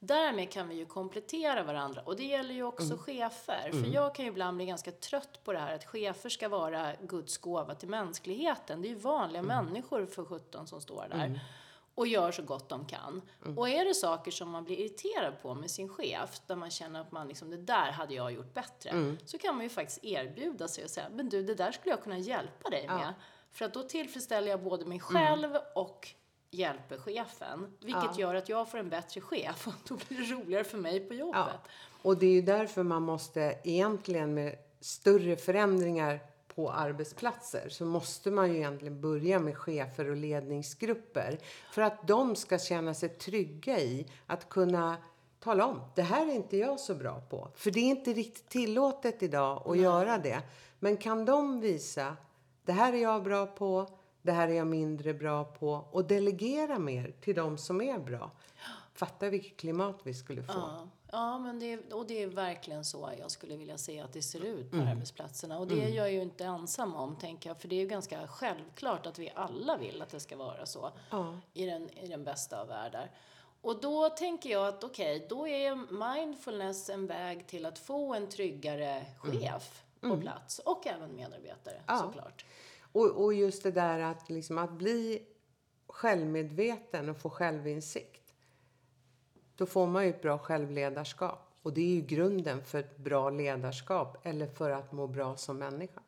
Därmed 0.00 0.50
kan 0.52 0.68
vi 0.68 0.74
ju 0.74 0.86
komplettera 0.86 1.62
varandra 1.62 2.02
och 2.04 2.16
det 2.16 2.24
gäller 2.24 2.54
ju 2.54 2.62
också 2.62 2.84
Mm. 2.84 2.98
chefer. 2.98 3.70
För 3.72 3.86
jag 3.94 4.14
kan 4.14 4.24
ju 4.24 4.30
ibland 4.30 4.56
bli 4.56 4.66
ganska 4.66 4.92
trött 4.92 5.44
på 5.44 5.52
det 5.52 5.58
här 5.58 5.74
att 5.74 5.84
chefer 5.84 6.28
ska 6.28 6.48
vara 6.48 6.92
Guds 7.02 7.38
gåva 7.38 7.74
till 7.74 7.88
mänskligheten. 7.88 8.82
Det 8.82 8.88
är 8.88 8.90
ju 8.90 8.94
vanliga 8.98 9.42
Mm. 9.42 9.64
människor 9.66 10.06
för 10.06 10.24
17 10.24 10.66
som 10.66 10.80
står 10.80 11.06
där 11.10 11.40
och 11.94 12.06
gör 12.06 12.32
så 12.32 12.42
gott 12.42 12.68
de 12.68 12.86
kan. 12.86 13.22
Mm. 13.44 13.58
Och 13.58 13.68
är 13.68 13.84
det 13.84 13.94
saker 13.94 14.30
som 14.30 14.50
man 14.50 14.64
blir 14.64 14.78
irriterad 14.80 15.42
på 15.42 15.54
med 15.54 15.70
sin 15.70 15.88
chef, 15.88 16.40
där 16.46 16.56
man 16.56 16.70
känner 16.70 17.00
att 17.00 17.12
man 17.12 17.28
liksom, 17.28 17.50
det 17.50 17.56
där 17.56 17.90
hade 17.90 18.14
jag 18.14 18.32
gjort 18.32 18.54
bättre, 18.54 18.90
Mm. 18.90 19.18
så 19.24 19.38
kan 19.38 19.54
man 19.54 19.64
ju 19.64 19.70
faktiskt 19.70 20.04
erbjuda 20.04 20.68
sig 20.68 20.84
och 20.84 20.90
säga, 20.90 21.08
men 21.12 21.28
du, 21.28 21.42
det 21.42 21.54
där 21.54 21.72
skulle 21.72 21.92
jag 21.94 22.02
kunna 22.02 22.18
hjälpa 22.18 22.70
dig 22.70 22.86
med. 22.86 23.14
För 23.52 23.64
att 23.64 23.74
då 23.74 23.82
tillfredsställer 23.82 24.48
jag 24.50 24.62
både 24.62 24.84
mig 24.84 25.00
själv 25.00 25.56
och 25.74 26.08
hjälper 26.50 26.98
chefen. 26.98 27.76
Vilket 27.80 28.04
Ja. 28.04 28.14
gör 28.20 28.34
att 28.34 28.48
jag 28.48 28.70
får 28.70 28.78
en 28.78 28.88
bättre 28.88 29.20
chef 29.20 29.66
och 29.66 29.72
då 29.88 29.96
blir 30.08 30.18
det 30.18 30.34
roligare 30.34 30.64
för 30.64 30.78
mig 30.78 31.00
på 31.00 31.14
jobbet. 31.14 31.36
Ja. 31.46 31.60
Och 32.02 32.16
det 32.18 32.26
är 32.26 32.30
ju 32.32 32.42
därför 32.42 32.82
man 32.82 33.02
måste 33.02 33.58
egentligen 33.64 34.34
med 34.34 34.56
större 34.80 35.36
förändringar 35.36 36.20
på 36.54 36.70
arbetsplatser 36.72 37.68
så 37.68 37.84
måste 37.84 38.30
man 38.30 38.50
ju 38.52 38.56
egentligen 38.56 39.00
börja 39.00 39.38
med 39.38 39.56
chefer 39.58 40.10
och 40.10 40.16
ledningsgrupper 40.16 41.38
för 41.72 41.82
att 41.82 42.08
de 42.08 42.36
ska 42.36 42.58
känna 42.58 42.94
sig 42.94 43.08
trygga 43.08 43.80
i 43.80 44.06
att 44.26 44.48
kunna 44.48 44.96
tala 45.40 45.66
om 45.66 45.80
det 45.94 46.02
här 46.02 46.26
är 46.26 46.32
inte 46.34 46.56
jag 46.56 46.80
så 46.80 46.94
bra 46.94 47.20
på. 47.20 47.48
För 47.54 47.70
det 47.70 47.80
är 47.80 47.84
inte 47.90 48.12
riktigt 48.12 48.48
tillåtet 48.48 49.22
idag 49.22 49.62
att 49.64 49.70
Nej. 49.70 49.80
göra 49.80 50.18
det. 50.18 50.42
Men 50.78 50.96
kan 50.96 51.24
de 51.24 51.60
visa 51.60 52.16
det 52.64 52.72
här 52.72 52.92
är 52.92 52.96
jag 53.02 53.22
bra 53.22 53.46
på, 53.46 53.88
det 54.28 54.32
här 54.32 54.48
är 54.48 54.52
jag 54.52 54.66
mindre 54.66 55.14
bra 55.14 55.44
på 55.44 55.84
och 55.90 56.04
delegera 56.04 56.78
mer 56.78 57.14
till 57.20 57.34
de 57.34 57.58
som 57.58 57.80
är 57.80 57.98
bra. 57.98 58.30
Fatta 58.94 59.28
vilket 59.28 59.56
klimat 59.56 60.00
vi 60.02 60.14
skulle 60.14 60.42
få. 60.42 60.52
Ja. 60.52 60.88
Ja, 61.12 61.38
men 61.38 61.58
det, 61.58 61.92
och 61.92 62.06
det 62.06 62.22
är 62.22 62.26
verkligen 62.26 62.84
så 62.84 63.10
jag 63.18 63.30
skulle 63.30 63.56
vilja 63.56 63.78
se 63.78 64.00
att 64.00 64.12
det 64.12 64.22
ser 64.22 64.44
ut 64.44 64.70
på 64.70 64.76
mm. 64.76 64.88
arbetsplatserna. 64.88 65.58
Och 65.58 65.66
det 65.66 65.74
mm. 65.74 65.86
är 65.86 65.96
jag 65.96 66.12
ju 66.12 66.22
inte 66.22 66.44
ensam 66.44 66.94
om, 66.94 67.16
tänker 67.16 67.50
jag. 67.50 67.60
För 67.60 67.68
det 67.68 67.76
är 67.76 67.80
ju 67.80 67.86
ganska 67.86 68.26
självklart 68.26 69.06
att 69.06 69.18
vi 69.18 69.32
alla 69.34 69.76
vill 69.76 70.02
att 70.02 70.10
det 70.10 70.20
ska 70.20 70.36
vara 70.36 70.66
så 70.66 70.90
ja. 71.10 71.36
i, 71.52 71.66
den, 71.66 71.90
i 71.98 72.08
den 72.08 72.24
bästa 72.24 72.60
av 72.60 72.68
världar. 72.68 73.10
Och 73.60 73.80
då 73.80 74.08
tänker 74.08 74.50
jag 74.50 74.68
att 74.68 74.84
okej, 74.84 75.16
okay, 75.16 75.28
då 75.28 75.48
är 75.48 75.76
mindfulness 76.14 76.90
en 76.90 77.06
väg 77.06 77.46
till 77.46 77.66
att 77.66 77.78
få 77.78 78.14
en 78.14 78.28
tryggare 78.28 79.06
chef 79.18 79.82
mm. 80.02 80.16
på 80.16 80.22
plats. 80.22 80.58
Och 80.58 80.86
även 80.86 81.16
medarbetare, 81.16 81.82
ja. 81.86 81.98
såklart. 81.98 82.44
Och, 82.98 83.24
och 83.24 83.34
just 83.34 83.62
det 83.62 83.70
där 83.70 83.98
att, 83.98 84.30
liksom, 84.30 84.58
att 84.58 84.72
bli 84.72 85.22
självmedveten 85.86 87.08
och 87.08 87.20
få 87.20 87.30
självinsikt 87.30 88.34
då 89.56 89.66
får 89.66 89.86
man 89.86 90.04
ju 90.04 90.10
ett 90.10 90.22
bra 90.22 90.38
självledarskap. 90.38 91.54
Och 91.62 91.72
det 91.72 91.80
är 91.80 91.94
ju 91.94 92.00
grunden 92.00 92.64
för 92.64 92.78
ett 92.78 92.96
bra 92.96 93.30
ledarskap 93.30 94.26
eller 94.26 94.46
för 94.46 94.70
att 94.70 94.92
må 94.92 95.06
bra 95.06 95.36
som 95.36 95.58
människa. 95.58 96.00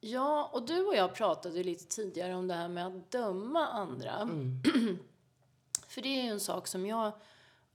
Ja, 0.00 0.50
och 0.52 0.66
du 0.66 0.86
och 0.86 0.94
jag 0.94 1.14
pratade 1.14 1.62
lite 1.62 1.84
tidigare 1.86 2.34
om 2.34 2.48
det 2.48 2.54
här 2.54 2.68
med 2.68 2.86
att 2.86 3.10
döma 3.10 3.66
andra. 3.66 4.12
Mm. 4.12 4.62
för 5.88 6.02
det 6.02 6.08
är 6.08 6.22
ju 6.22 6.28
en 6.28 6.40
sak 6.40 6.66
som 6.66 6.86
jag 6.86 7.12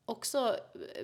också 0.06 0.56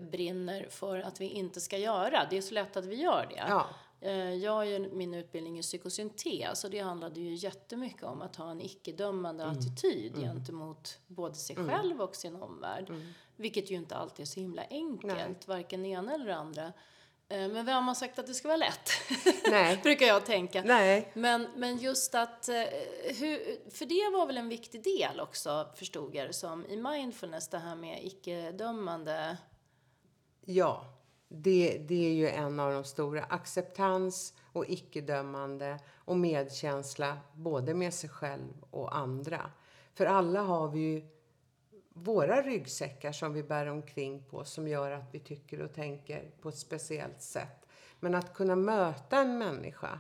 brinner 0.02 0.68
för 0.70 1.00
att 1.00 1.22
vi 1.22 1.26
inte 1.26 1.62
ska 1.62 1.78
göra. 1.78 2.28
Det 2.30 2.38
är 2.38 2.42
så 2.42 2.54
lätt 2.54 2.78
att 2.78 2.86
vi 2.86 2.96
gör 2.96 3.28
det. 3.30 3.46
Ja. 3.48 3.66
Eh, 4.02 4.34
jag 4.34 4.52
har 4.52 4.64
ju 4.64 4.90
min 4.94 5.14
utbildning 5.14 5.60
i 5.60 5.62
psykosyntes 5.62 6.64
och 6.64 6.70
det 6.70 6.80
handlade 6.80 7.20
ju 7.20 7.34
jättemycket 7.34 8.04
om 8.04 8.22
att 8.22 8.36
ha 8.36 8.52
en 8.52 8.62
icke-dömande 8.62 9.44
mm. 9.44 9.58
attityd 9.58 10.18
mm. 10.18 10.30
gentemot 10.30 11.00
både 11.08 11.36
sig 11.36 11.56
mm. 11.56 11.70
själv 11.70 12.02
och 12.02 12.16
sin 12.16 12.36
omvärld. 12.36 12.90
Mm. 12.90 13.08
Vilket 13.36 13.72
ju 13.72 13.76
inte 13.76 13.96
alltid 13.96 14.24
är 14.24 14.28
så 14.28 14.40
himla 14.40 14.64
enkelt, 14.70 15.16
Nej. 15.16 15.36
varken 15.46 15.84
det 15.84 15.90
ena 15.90 16.14
eller 16.14 16.26
det 16.26 16.36
andra. 16.36 16.74
Eh, 17.30 17.48
men 17.48 17.66
vem 17.66 17.88
har 17.88 17.96
sagt 17.96 18.20
att 18.20 18.28
det 18.28 18.34
ska 18.34 18.48
vara 18.48 18.58
lätt? 18.58 18.90
Nej. 19.52 19.80
Brukar 19.84 20.06
jag 20.06 20.26
tänka. 20.26 20.64
Nej. 20.64 21.12
Men, 21.14 21.48
men 21.56 21.78
just 21.78 22.16
att, 22.16 22.50
eh, 22.50 22.56
hur, 23.20 23.70
för 23.72 23.86
det 23.86 24.18
var 24.18 24.28
väl 24.28 24.38
en 24.38 24.50
viktig 24.50 24.84
del 24.84 25.20
också, 25.20 25.68
förstod 25.76 26.16
jag 26.16 26.30
det 26.30 26.34
som, 26.34 26.66
i 26.66 26.78
mindfulness, 26.78 27.48
det 27.48 27.58
här 27.58 27.76
med 27.76 28.06
icke-dömande. 28.06 29.38
Ja, 30.46 30.86
det, 31.30 31.78
det 31.88 32.06
är 32.06 32.14
ju 32.14 32.30
en 32.30 32.60
av 32.60 32.74
de 32.74 32.84
stora. 32.84 33.24
Acceptans 33.24 34.34
och 34.54 34.66
icke-dömande 34.68 35.80
och 35.96 36.18
medkänsla 36.18 37.18
både 37.34 37.74
med 37.74 37.94
sig 37.94 38.10
själv 38.10 38.66
och 38.70 38.98
andra. 38.98 39.52
För 39.94 40.06
alla 40.06 40.42
har 40.42 40.68
vi 40.68 40.80
ju 40.80 41.08
våra 41.94 42.42
ryggsäckar 42.42 43.12
som 43.12 43.34
vi 43.34 43.44
bär 43.44 43.66
omkring 43.66 44.24
på 44.24 44.44
som 44.44 44.68
gör 44.68 44.92
att 44.92 45.10
vi 45.12 45.20
tycker 45.20 45.62
och 45.62 45.74
tänker 45.74 46.32
på 46.42 46.50
ett 46.50 46.58
speciellt 46.58 47.22
sätt. 47.22 47.68
Men 48.00 48.16
att 48.16 48.34
kunna 48.34 48.56
möta 48.56 49.18
en 49.18 49.38
människa 49.38 50.00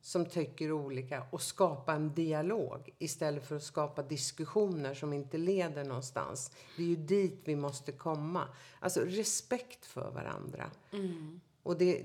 som 0.00 0.26
tycker 0.26 0.72
olika 0.72 1.26
och 1.30 1.42
skapa 1.42 1.92
en 1.92 2.14
dialog 2.14 2.90
istället 2.98 3.46
för 3.46 3.56
att 3.56 3.62
skapa 3.62 4.02
diskussioner 4.02 4.94
som 4.94 5.12
inte 5.12 5.38
leder 5.38 5.84
någonstans. 5.84 6.52
Det 6.76 6.82
är 6.82 6.86
ju 6.86 6.96
dit 6.96 7.40
vi 7.44 7.56
måste 7.56 7.92
komma. 7.92 8.48
Alltså 8.80 9.00
respekt 9.00 9.86
för 9.86 10.10
varandra. 10.10 10.70
Mm. 10.92 11.40
Och 11.62 11.78
det, 11.78 12.04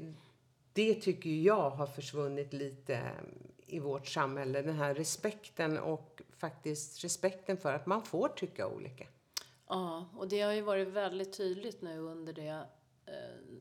det 0.74 0.94
tycker 0.94 1.30
jag 1.30 1.70
har 1.70 1.88
försvunnit 1.88 2.54
lite 2.54 3.12
i 3.68 3.80
vårt 3.80 4.08
samhälle. 4.08 4.62
Den 4.62 4.76
här 4.76 4.94
respekten 4.94 5.80
och 5.80 6.22
faktiskt 6.38 7.04
respekten 7.04 7.58
för 7.58 7.74
att 7.74 7.86
man 7.86 8.04
får 8.04 8.28
tycka 8.28 8.68
olika. 8.68 9.08
Ja, 9.68 10.06
och 10.18 10.28
det 10.28 10.42
har 10.42 10.54
ju 10.54 10.62
varit 10.62 10.88
väldigt 10.88 11.38
tydligt 11.38 11.82
nu 11.82 12.00
under 12.00 12.34
det, 12.34 12.68
eh, 13.06 13.14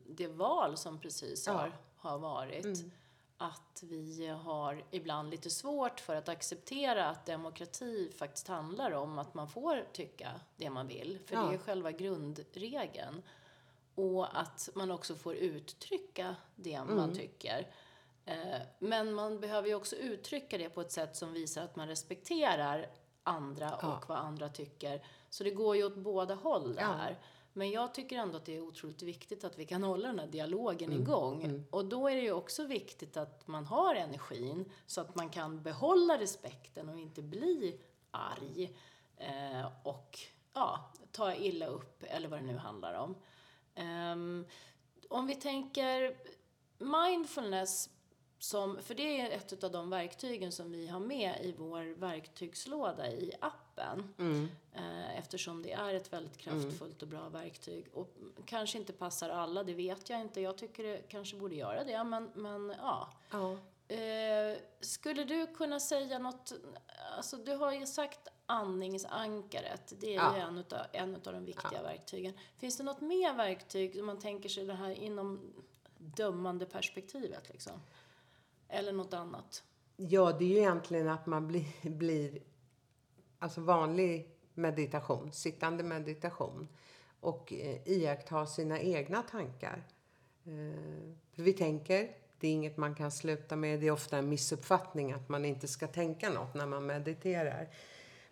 det 0.06 0.28
val 0.28 0.76
som 0.76 1.00
precis 1.00 1.46
har, 1.46 1.66
ja. 1.66 1.72
har 1.96 2.18
varit. 2.18 2.64
Mm 2.64 2.90
att 3.38 3.82
vi 3.82 4.26
har 4.26 4.84
ibland 4.90 5.30
lite 5.30 5.50
svårt 5.50 6.00
för 6.00 6.16
att 6.16 6.28
acceptera 6.28 7.08
att 7.08 7.26
demokrati 7.26 8.12
faktiskt 8.18 8.48
handlar 8.48 8.92
om 8.92 9.18
att 9.18 9.34
man 9.34 9.48
får 9.48 9.86
tycka 9.92 10.40
det 10.56 10.70
man 10.70 10.86
vill. 10.86 11.18
För 11.26 11.34
ja. 11.34 11.42
det 11.42 11.54
är 11.54 11.58
själva 11.58 11.92
grundregeln. 11.92 13.22
Och 13.94 14.40
att 14.40 14.68
man 14.74 14.90
också 14.90 15.14
får 15.14 15.34
uttrycka 15.34 16.36
det 16.56 16.74
mm. 16.74 16.96
man 16.96 17.14
tycker. 17.14 17.68
Eh, 18.24 18.60
men 18.78 19.14
man 19.14 19.40
behöver 19.40 19.68
ju 19.68 19.74
också 19.74 19.96
uttrycka 19.96 20.58
det 20.58 20.68
på 20.68 20.80
ett 20.80 20.92
sätt 20.92 21.16
som 21.16 21.32
visar 21.32 21.64
att 21.64 21.76
man 21.76 21.88
respekterar 21.88 22.90
andra 23.22 23.78
ja. 23.82 23.96
och 23.96 24.08
vad 24.08 24.18
andra 24.18 24.48
tycker. 24.48 25.06
Så 25.30 25.44
det 25.44 25.50
går 25.50 25.76
ju 25.76 25.84
åt 25.84 25.96
båda 25.96 26.34
håll 26.34 26.74
det 26.74 26.82
här. 26.82 27.10
Ja. 27.10 27.26
Men 27.56 27.70
jag 27.70 27.94
tycker 27.94 28.18
ändå 28.18 28.37
att 28.37 28.44
det 28.44 28.56
är 28.56 28.61
otroligt 28.61 29.02
viktigt 29.02 29.44
att 29.44 29.58
vi 29.58 29.66
kan 29.66 29.82
hålla 29.82 30.08
den 30.08 30.18
här 30.18 30.26
dialogen 30.26 30.90
mm. 30.90 31.02
igång. 31.02 31.42
Mm. 31.42 31.64
Och 31.70 31.84
då 31.84 32.08
är 32.08 32.16
det 32.16 32.23
ju 32.23 32.32
också 32.32 32.64
viktigt 32.64 33.16
att 33.16 33.46
man 33.46 33.66
har 33.66 33.94
energin 33.94 34.73
så 34.87 35.00
att 35.00 35.14
man 35.14 35.30
kan 35.30 35.62
behålla 35.62 36.18
respekten 36.18 36.88
och 36.88 36.99
inte 36.99 37.23
bli 37.23 37.80
arg 38.11 38.76
eh, 39.16 39.66
och 39.82 40.18
ja, 40.52 40.92
ta 41.12 41.34
illa 41.34 41.66
upp 41.66 42.04
eller 42.06 42.28
vad 42.28 42.38
det 42.38 42.46
nu 42.46 42.56
handlar 42.56 42.94
om. 42.94 43.16
Um, 44.12 44.46
om 45.08 45.26
vi 45.26 45.34
tänker 45.34 46.16
mindfulness 46.78 47.90
som, 48.38 48.78
för 48.82 48.94
det 48.94 49.20
är 49.20 49.30
ett 49.30 49.64
av 49.64 49.73
de 49.73 49.90
verktygen 49.90 50.52
som 50.52 50.73
vi 50.73 50.87
har 50.87 51.00
med 51.00 51.38
i 51.42 51.52
vår 51.52 51.94
verktygslåda 51.94 53.11
i 53.11 53.32
appen. 53.40 53.63
Mm. 54.19 54.49
Eh, 54.73 55.19
eftersom 55.19 55.62
det 55.62 55.73
är 55.73 55.95
ett 55.95 56.12
väldigt 56.12 56.37
kraftfullt 56.37 57.02
och 57.02 57.09
bra 57.09 57.28
verktyg. 57.28 57.87
Och 57.95 58.09
kanske 58.47 58.78
inte 58.78 58.93
passar 58.93 59.31
alla, 59.31 59.62
det 59.62 59.75
vet 59.75 60.11
jag 60.11 60.21
inte. 60.21 60.40
Jag 60.40 60.59
tycker 60.59 60.85
det 60.85 61.02
kanske 61.09 61.37
borde 61.37 61.54
göra 61.54 61.85
det, 61.85 62.04
men, 62.04 62.31
men 62.35 62.75
ja. 62.78 63.09
ja. 63.31 63.57
Eh, 63.95 64.57
skulle 64.81 65.25
du 65.25 65.47
kunna 65.47 65.81
säga 65.81 66.19
något, 66.19 66.52
alltså 67.16 67.37
du 67.37 67.54
har 67.57 67.73
ju 67.73 67.87
sagt 67.87 68.28
andningsankaret, 68.47 69.93
det 70.00 70.14
är 70.14 70.14
ja. 70.14 70.37
ju 70.37 70.43
en 70.43 70.59
utav, 70.59 70.81
en 70.93 71.16
utav 71.16 71.33
de 71.33 71.45
viktiga 71.45 71.71
ja. 71.73 71.83
verktygen. 71.83 72.33
Finns 72.59 72.76
det 72.76 72.85
något 72.85 73.00
mer 73.00 73.35
verktyg 73.35 74.00
om 74.00 74.07
man 74.07 74.19
tänker 74.19 74.49
sig 74.49 74.64
det 74.64 74.75
här 74.75 74.90
inom 74.90 75.52
dömande 75.99 76.66
perspektivet 76.66 77.49
liksom? 77.49 77.73
Eller 78.69 78.93
något 78.93 79.14
annat? 79.14 79.62
Ja, 79.97 80.33
det 80.33 80.45
är 80.45 80.49
ju 80.49 80.59
egentligen 80.59 81.09
att 81.09 81.26
man 81.26 81.47
blir, 81.49 81.90
blir 81.90 82.38
alltså 83.44 83.60
vanlig 83.60 84.28
meditation, 84.54 85.32
sittande 85.32 85.82
meditation 85.82 86.68
och 87.20 87.52
eh, 87.52 87.88
iaktta 87.88 88.46
sina 88.46 88.80
egna 88.80 89.22
tankar. 89.22 89.84
Eh, 90.44 91.12
vi 91.34 91.52
tänker, 91.52 92.10
det 92.40 92.48
är 92.48 92.52
inget 92.52 92.76
man 92.76 92.94
kan 92.94 93.10
sluta 93.10 93.56
med. 93.56 93.80
Det 93.80 93.86
är 93.86 93.90
ofta 93.90 94.18
en 94.18 94.28
missuppfattning 94.28 95.12
att 95.12 95.28
man 95.28 95.44
inte 95.44 95.68
ska 95.68 95.86
tänka 95.86 96.30
något 96.30 96.54
när 96.54 96.66
man 96.66 96.86
mediterar. 96.86 97.68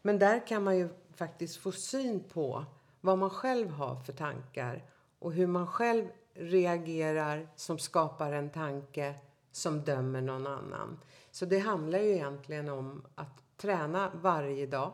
Men 0.02 0.19
där 0.19 0.47
kan 0.47 0.64
man 0.64 0.78
ju 0.78 0.88
faktiskt 1.14 1.57
få 1.57 1.73
syn 1.73 2.25
på 2.28 2.64
vad 3.00 3.19
man 3.19 3.31
själv 3.31 3.71
har 3.71 3.97
för 3.97 4.12
tankar 4.12 4.85
och 5.19 5.33
hur 5.33 5.47
man 5.47 5.66
själv 5.66 6.09
reagerar 6.35 7.49
som 7.57 7.78
skapar 7.78 8.33
en 8.33 8.50
tanke 8.50 9.14
som 9.52 9.81
dömer 9.81 10.21
någon 10.21 10.47
annan. 10.47 10.99
Så 11.31 11.47
det 11.47 11.59
handlar 11.59 11.99
ju 11.99 12.11
egentligen 12.11 12.69
om 12.69 13.04
att 13.14 13.42
träna 13.62 14.11
varje 14.14 14.66
dag. 14.66 14.92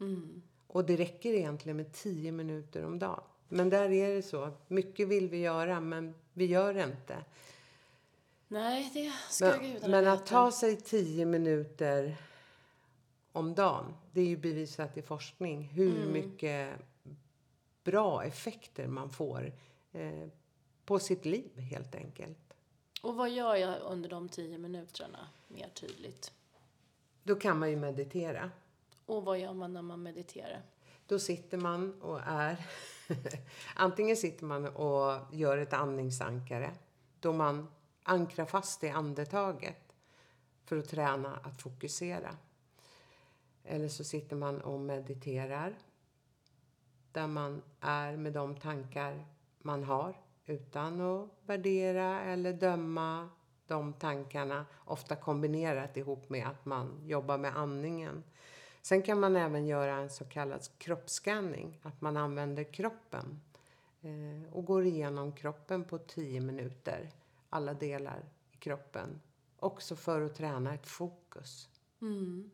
Mm. 0.00 0.42
Och 0.66 0.84
det 0.84 0.96
räcker 0.96 1.34
egentligen 1.34 1.76
med 1.76 1.92
tio 1.92 2.32
minuter 2.32 2.84
om 2.84 2.98
dagen. 2.98 3.22
Men 3.48 3.70
där 3.70 3.90
är 3.90 4.14
det 4.14 4.22
så. 4.22 4.50
Mycket 4.68 5.08
vill 5.08 5.28
vi 5.28 5.38
göra, 5.38 5.80
men 5.80 6.14
vi 6.32 6.46
gör 6.46 6.74
det 6.74 6.84
inte. 6.84 7.24
Nej, 8.48 8.90
det 8.94 9.12
ska 9.30 9.44
men, 9.44 9.60
gudarna 9.60 9.88
Men 9.88 10.06
att 10.06 10.26
ta 10.26 10.52
sig 10.52 10.76
tio 10.76 11.26
minuter 11.26 12.16
om 13.32 13.54
dagen, 13.54 13.94
det 14.12 14.20
är 14.20 14.26
ju 14.26 14.36
bevisat 14.36 14.96
i 14.96 15.02
forskning 15.02 15.62
hur 15.62 15.96
mm. 15.96 16.12
mycket 16.12 16.78
bra 17.84 18.24
effekter 18.24 18.86
man 18.86 19.10
får 19.10 19.52
eh, 19.92 20.28
på 20.84 20.98
sitt 20.98 21.24
liv 21.24 21.58
helt 21.58 21.94
enkelt. 21.94 22.38
Och 23.02 23.14
vad 23.14 23.30
gör 23.30 23.54
jag 23.54 23.82
under 23.82 24.08
de 24.08 24.28
tio 24.28 24.58
minuterna 24.58 25.28
mer 25.48 25.68
tydligt? 25.68 26.32
Då 27.28 27.34
kan 27.34 27.58
man 27.58 27.70
ju 27.70 27.76
meditera. 27.76 28.50
Och 29.06 29.24
vad 29.24 29.38
gör 29.38 29.52
man 29.52 29.72
när 29.72 29.82
man 29.82 30.02
mediterar? 30.02 30.62
Då 31.06 31.18
sitter 31.18 31.58
man 31.58 32.02
och 32.02 32.20
är... 32.20 32.66
Antingen 33.74 34.16
sitter 34.16 34.44
man 34.44 34.66
och 34.66 35.34
gör 35.34 35.58
ett 35.58 35.72
andningsankare 35.72 36.70
då 37.20 37.32
man 37.32 37.68
ankrar 38.02 38.44
fast 38.44 38.84
i 38.84 38.88
andetaget. 38.88 39.94
för 40.64 40.78
att 40.78 40.88
träna 40.88 41.36
att 41.36 41.62
fokusera. 41.62 42.36
Eller 43.64 43.88
så 43.88 44.04
sitter 44.04 44.36
man 44.36 44.60
och 44.60 44.80
mediterar 44.80 45.78
där 47.12 47.26
man 47.26 47.62
är 47.80 48.16
med 48.16 48.32
de 48.32 48.56
tankar 48.56 49.26
man 49.58 49.84
har 49.84 50.20
utan 50.46 51.00
att 51.00 51.28
värdera 51.46 52.20
eller 52.20 52.52
döma 52.52 53.28
de 53.68 53.92
tankarna, 53.92 54.66
ofta 54.84 55.16
kombinerat 55.16 55.96
ihop 55.96 56.28
med 56.28 56.46
att 56.46 56.64
man 56.64 57.02
jobbar 57.06 57.38
med 57.38 57.56
andningen. 57.56 58.24
Sen 58.82 59.02
kan 59.02 59.20
man 59.20 59.36
även 59.36 59.66
göra 59.66 59.96
en 59.96 60.10
så 60.10 60.24
kallad 60.24 60.68
kroppsscanning, 60.78 61.80
att 61.82 62.00
man 62.00 62.16
använder 62.16 62.64
kroppen 62.64 63.40
eh, 64.00 64.52
och 64.52 64.64
går 64.64 64.86
igenom 64.86 65.32
kroppen 65.32 65.84
på 65.84 65.98
10 65.98 66.40
minuter, 66.40 67.10
alla 67.50 67.74
delar 67.74 68.24
i 68.52 68.56
kroppen. 68.56 69.20
Också 69.58 69.96
för 69.96 70.20
att 70.20 70.34
träna 70.34 70.74
ett 70.74 70.86
fokus. 70.86 71.68
Mm. 72.00 72.50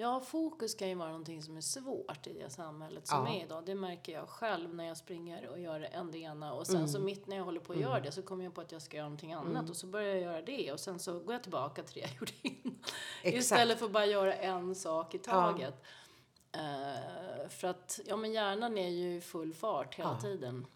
Ja, 0.00 0.20
fokus 0.20 0.74
kan 0.74 0.88
ju 0.88 0.94
vara 0.94 1.08
någonting 1.08 1.42
som 1.42 1.56
är 1.56 1.60
svårt 1.60 2.26
i 2.26 2.32
det 2.32 2.50
samhället 2.50 3.06
som 3.06 3.26
Ja. 3.26 3.32
är 3.34 3.44
idag. 3.44 3.62
Det 3.66 3.74
märker 3.74 4.12
jag 4.12 4.28
själv 4.28 4.74
när 4.74 4.84
jag 4.84 4.96
springer 4.96 5.48
och 5.48 5.60
gör 5.60 5.80
en 5.92 6.10
det 6.10 6.18
ena 6.18 6.52
och 6.52 6.66
sen 6.66 6.76
Mm. 6.76 6.88
så 6.88 7.00
mitt 7.00 7.26
när 7.26 7.36
jag 7.36 7.44
håller 7.44 7.60
på 7.60 7.72
att 7.72 7.78
göra 7.78 8.00
det 8.00 8.12
så 8.12 8.22
kommer 8.22 8.44
jag 8.44 8.54
på 8.54 8.60
att 8.60 8.72
jag 8.72 8.82
ska 8.82 8.96
göra 8.96 9.06
någonting 9.06 9.32
annat 9.32 9.70
och 9.70 9.76
så 9.76 9.86
börjar 9.86 10.08
jag 10.14 10.20
göra 10.22 10.42
det 10.42 10.72
och 10.72 10.80
sen 10.80 10.98
så 10.98 11.18
går 11.20 11.32
jag 11.32 11.42
tillbaka 11.42 11.82
till 11.82 11.94
det 11.94 12.00
jag 12.00 12.10
gjorde 12.20 12.32
innan. 12.42 12.78
Istället 13.22 13.78
för 13.78 13.86
att 13.86 13.92
bara 13.92 14.06
göra 14.06 14.34
en 14.34 14.74
sak 14.74 15.14
i 15.14 15.18
taget. 15.18 15.74
Eh, 16.52 17.48
för 17.48 17.68
att, 17.68 18.00
ja 18.06 18.16
men 18.16 18.32
hjärnan 18.32 18.78
är 18.78 18.88
ju 18.88 19.16
i 19.16 19.20
full 19.20 19.54
fart 19.54 19.94
hela 19.94 20.10
Ja. 20.10 20.20
tiden. 20.20 20.66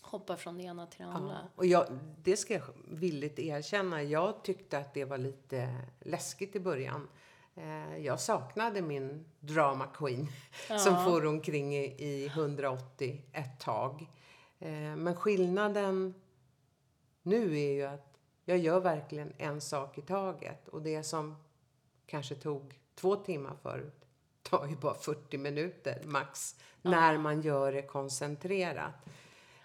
Hoppar 0.00 0.36
från 0.36 0.58
det 0.58 0.62
ena 0.64 0.86
till 0.86 1.04
det 1.04 1.12
andra. 1.12 1.32
Ja, 1.42 1.48
och 1.56 1.66
jag, 1.66 1.86
det 2.22 2.36
ska 2.36 2.54
jag 2.54 2.62
villigt 2.90 3.38
erkänna. 3.38 4.02
Jag 4.02 4.42
tyckte 4.44 4.78
att 4.78 4.94
det 4.94 5.04
var 5.04 5.18
lite 5.18 5.74
läskigt 6.00 6.56
i 6.56 6.60
början. 6.60 7.08
Eh, 7.54 7.96
Jag 7.96 8.20
saknade 8.20 8.82
min 8.82 9.24
drama 9.40 9.86
queen 9.86 10.28
som 10.78 11.04
for 11.04 11.26
omkring 11.26 11.74
i, 11.76 11.84
i 12.04 12.26
180 12.26 13.22
ett 13.32 13.60
tag. 13.60 14.06
Eh, 14.58 14.70
Men 14.96 15.16
skillnaden 15.16 16.14
nu 17.22 17.58
är 17.58 17.72
ju 17.72 17.82
att 17.84 18.18
jag 18.44 18.58
gör 18.58 18.80
verkligen 18.80 19.32
en 19.38 19.60
sak 19.60 19.98
i 19.98 20.02
taget. 20.02 20.68
Och 20.68 20.82
det 20.82 21.02
som 21.02 21.36
kanske 22.06 22.34
tog 22.34 22.80
två 22.94 23.16
timmar 23.16 23.56
förut 23.62 24.04
tar 24.42 24.66
ju 24.66 24.76
bara 24.76 24.94
40 24.94 25.38
minuter 25.38 26.02
max 26.04 26.56
när 26.82 27.18
man 27.18 27.40
gör 27.42 27.72
det 27.72 27.82
koncentrerat. 27.82 28.94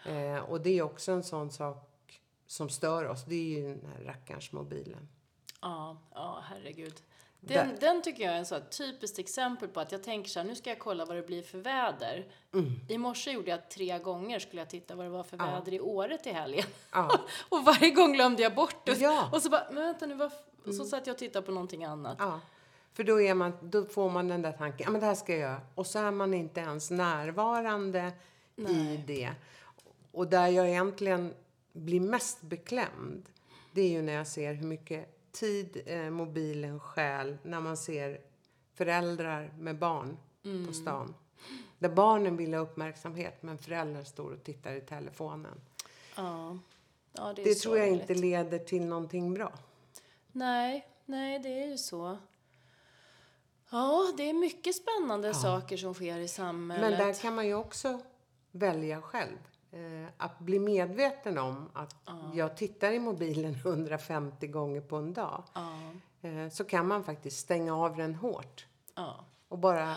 Eh, 0.05 0.37
och 0.37 0.61
det 0.61 0.69
är 0.77 0.81
också 0.81 1.11
en 1.11 1.23
sån 1.23 1.51
sak 1.51 2.21
som 2.47 2.69
stör 2.69 3.05
oss. 3.07 3.25
Det 3.25 3.35
är 3.35 3.59
ju 3.59 3.75
den 3.75 3.85
här 3.97 4.03
rackarns 4.03 4.51
mobilen. 4.51 5.07
Ja, 5.61 5.97
ja 6.13 6.43
herregud. 6.49 7.01
Den, 7.47 7.75
den 7.79 8.01
tycker 8.01 8.23
jag 8.23 8.33
är 8.33 8.37
en 8.37 8.45
så 8.45 8.59
typiskt 8.59 9.19
exempel 9.19 9.69
på 9.69 9.79
att 9.79 9.91
jag 9.91 10.03
tänker 10.03 10.29
så 10.29 10.39
här, 10.39 10.47
nu 10.47 10.55
ska 10.55 10.69
jag 10.69 10.79
kolla 10.79 11.05
vad 11.05 11.15
det 11.15 11.21
blir 11.27 11.41
för 11.43 11.57
väder. 11.57 12.25
I 12.89 12.97
morse 12.97 13.31
gjorde 13.31 13.49
jag 13.51 13.69
tre 13.69 13.99
gånger, 13.99 14.39
skulle 14.39 14.61
jag 14.61 14.69
titta 14.69 14.95
vad 14.95 15.05
det 15.05 15.09
var 15.09 15.23
för 15.23 15.37
Mm. 15.37 15.49
Ja. 15.49 15.59
väder 15.59 15.73
i 15.73 15.79
året 15.79 16.23
till 16.23 16.33
helgen. 16.33 16.65
Ja, 16.91 17.19
och 17.49 17.65
varje 17.65 17.89
gång 17.89 18.13
glömde 18.13 18.43
jag 18.43 18.55
bort 18.55 18.85
det. 18.85 18.97
Ja. 18.99 19.19
Mm. 19.21 19.33
Och 19.33 19.41
så 19.41 19.49
bara, 19.49 19.67
men 19.71 19.83
vänta 19.83 20.05
nu, 20.05 20.23
f-" 20.25 20.65
och 20.67 20.75
så 20.75 20.85
satt 20.85 21.07
jag 21.07 21.13
och 21.13 21.17
tittade 21.19 21.45
på 21.45 21.51
någonting 21.51 21.83
annat. 21.83 22.15
ja. 22.19 22.39
För 22.93 23.03
då, 23.03 23.21
är 23.21 23.33
man, 23.33 23.53
då 23.61 23.85
får 23.85 24.09
man 24.09 24.27
den 24.27 24.41
där 24.41 24.51
tanken, 24.51 24.83
ja 24.85 24.91
men 24.91 25.01
det 25.01 25.07
här 25.07 25.15
ska 25.15 25.31
jag 25.31 25.41
göra. 25.41 25.61
Och 25.75 25.87
så 25.87 25.99
är 25.99 26.11
man 26.11 26.33
inte 26.33 26.59
ens 26.59 26.91
närvarande 26.91 28.11
i 28.55 29.03
det. 29.07 29.31
Och 30.11 30.27
där 30.27 30.47
jag 30.47 30.69
egentligen 30.69 31.33
blir 31.73 31.99
mest 31.99 32.41
beklämd, 32.41 33.25
det 33.71 33.81
är 33.81 33.89
ju 33.89 34.01
när 34.01 34.13
jag 34.13 34.27
ser 34.27 34.53
hur 34.53 34.67
mycket 34.67 35.14
tid 35.35 35.81
eh, 35.85 36.09
mobilen 36.09 36.79
stjäl 36.79 37.37
när 37.43 37.59
man 37.59 37.77
ser 37.77 38.21
föräldrar 38.73 39.53
med 39.57 39.77
barn 39.79 40.17
på 40.67 40.73
stan. 40.73 41.15
Där 41.79 41.89
barnen 41.89 42.37
vill 42.37 42.53
ha 42.53 42.61
uppmärksamhet 42.61 43.43
men 43.43 43.57
föräldrar 43.57 44.03
står 44.03 44.31
och 44.31 44.43
tittar 44.43 44.73
i 44.73 44.81
telefonen. 44.81 45.61
Ja. 46.15 46.57
Ja, 47.13 47.33
det 47.33 47.43
Det 47.43 47.55
tror 47.55 47.77
jag 47.77 47.87
inte 47.87 48.13
leder 48.13 48.59
till 48.59 48.85
någonting 48.85 49.33
bra. 49.33 49.53
Nej, 50.31 50.87
nej, 51.05 51.39
det 51.39 51.49
är 51.63 51.67
ju 51.67 51.77
så. 51.77 52.17
Ja, 53.69 54.13
det 54.17 54.29
är 54.29 54.33
mycket 54.33 54.75
spännande 54.75 55.33
saker 55.33 55.77
som 55.77 55.93
sker 55.93 56.19
i 56.19 56.27
samhället. 56.27 56.89
Men 56.99 57.07
där 57.07 57.21
kan 57.21 57.35
man 57.35 57.47
ju 57.47 57.53
också 57.53 58.01
välja 58.51 59.01
själv. 59.01 59.37
Eh, 59.75 60.07
att 60.17 60.39
bli 60.39 60.59
medveten 60.59 61.37
om 61.37 61.69
att 61.73 61.95
jag 62.33 62.57
tittar 62.57 62.91
i 62.91 62.99
mobilen 62.99 63.53
150 63.65 64.47
gånger 64.47 64.81
på 64.81 64.95
en 64.95 65.13
dag. 65.13 65.43
Ja, 65.53 65.71
Eh, 66.21 66.49
så 66.49 66.63
kan 66.63 66.87
man 66.87 67.03
faktiskt 67.03 67.39
stänga 67.39 67.77
av 67.77 67.95
den 67.97 68.15
hårt. 68.15 68.65
ja. 68.95 69.25
Och 69.47 69.57
bara 69.59 69.95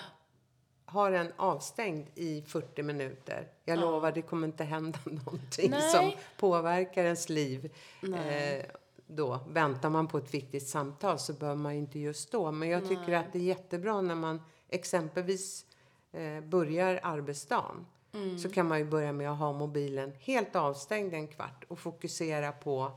ha 0.87 1.11
den 1.11 1.33
avstängd 1.37 2.07
i 2.15 2.43
40 2.43 2.83
minuter. 2.83 3.49
Jag 3.65 3.79
lovar, 3.79 4.13
det 4.13 4.23
kommer 4.23 4.47
inte 4.47 4.65
hända 4.65 4.99
någonting 5.05 5.71
Nej. 5.71 5.91
som 5.91 6.13
påverkar 6.39 7.05
ens 7.05 7.29
liv. 7.29 7.73
Eh, 8.03 8.65
då 9.07 9.41
väntar 9.49 9.91
man 9.91 10.09
på 10.09 10.19
ett 10.19 10.35
viktigt 10.35 10.69
samtal 10.69 11.19
så 11.19 11.33
bör 11.33 11.55
man 11.55 11.73
ju 11.75 11.79
inte 11.79 11.99
just 11.99 12.33
då. 12.33 12.53
Men 12.53 12.69
jag 12.69 12.89
tycker 12.89 13.13
att 13.13 13.33
det 13.33 13.39
är 13.39 13.43
jättebra 13.43 14.01
när 14.01 14.15
man 14.15 14.43
exempelvis 14.69 15.67
eh, 16.13 16.41
börjar 16.41 17.01
arbetsdagen. 17.03 17.87
Mm. 18.13 18.39
Så 18.39 18.51
kan 18.51 18.69
man 18.69 18.79
ju 18.79 18.85
börja 18.85 19.13
med 19.13 19.31
att 19.31 19.39
ha 19.39 19.53
mobilen 19.53 20.13
helt 20.21 20.57
avstängd 20.57 21.15
en 21.15 21.29
kvart 21.29 21.65
och 21.69 21.79
fokusera 21.79 22.53
på 22.53 22.93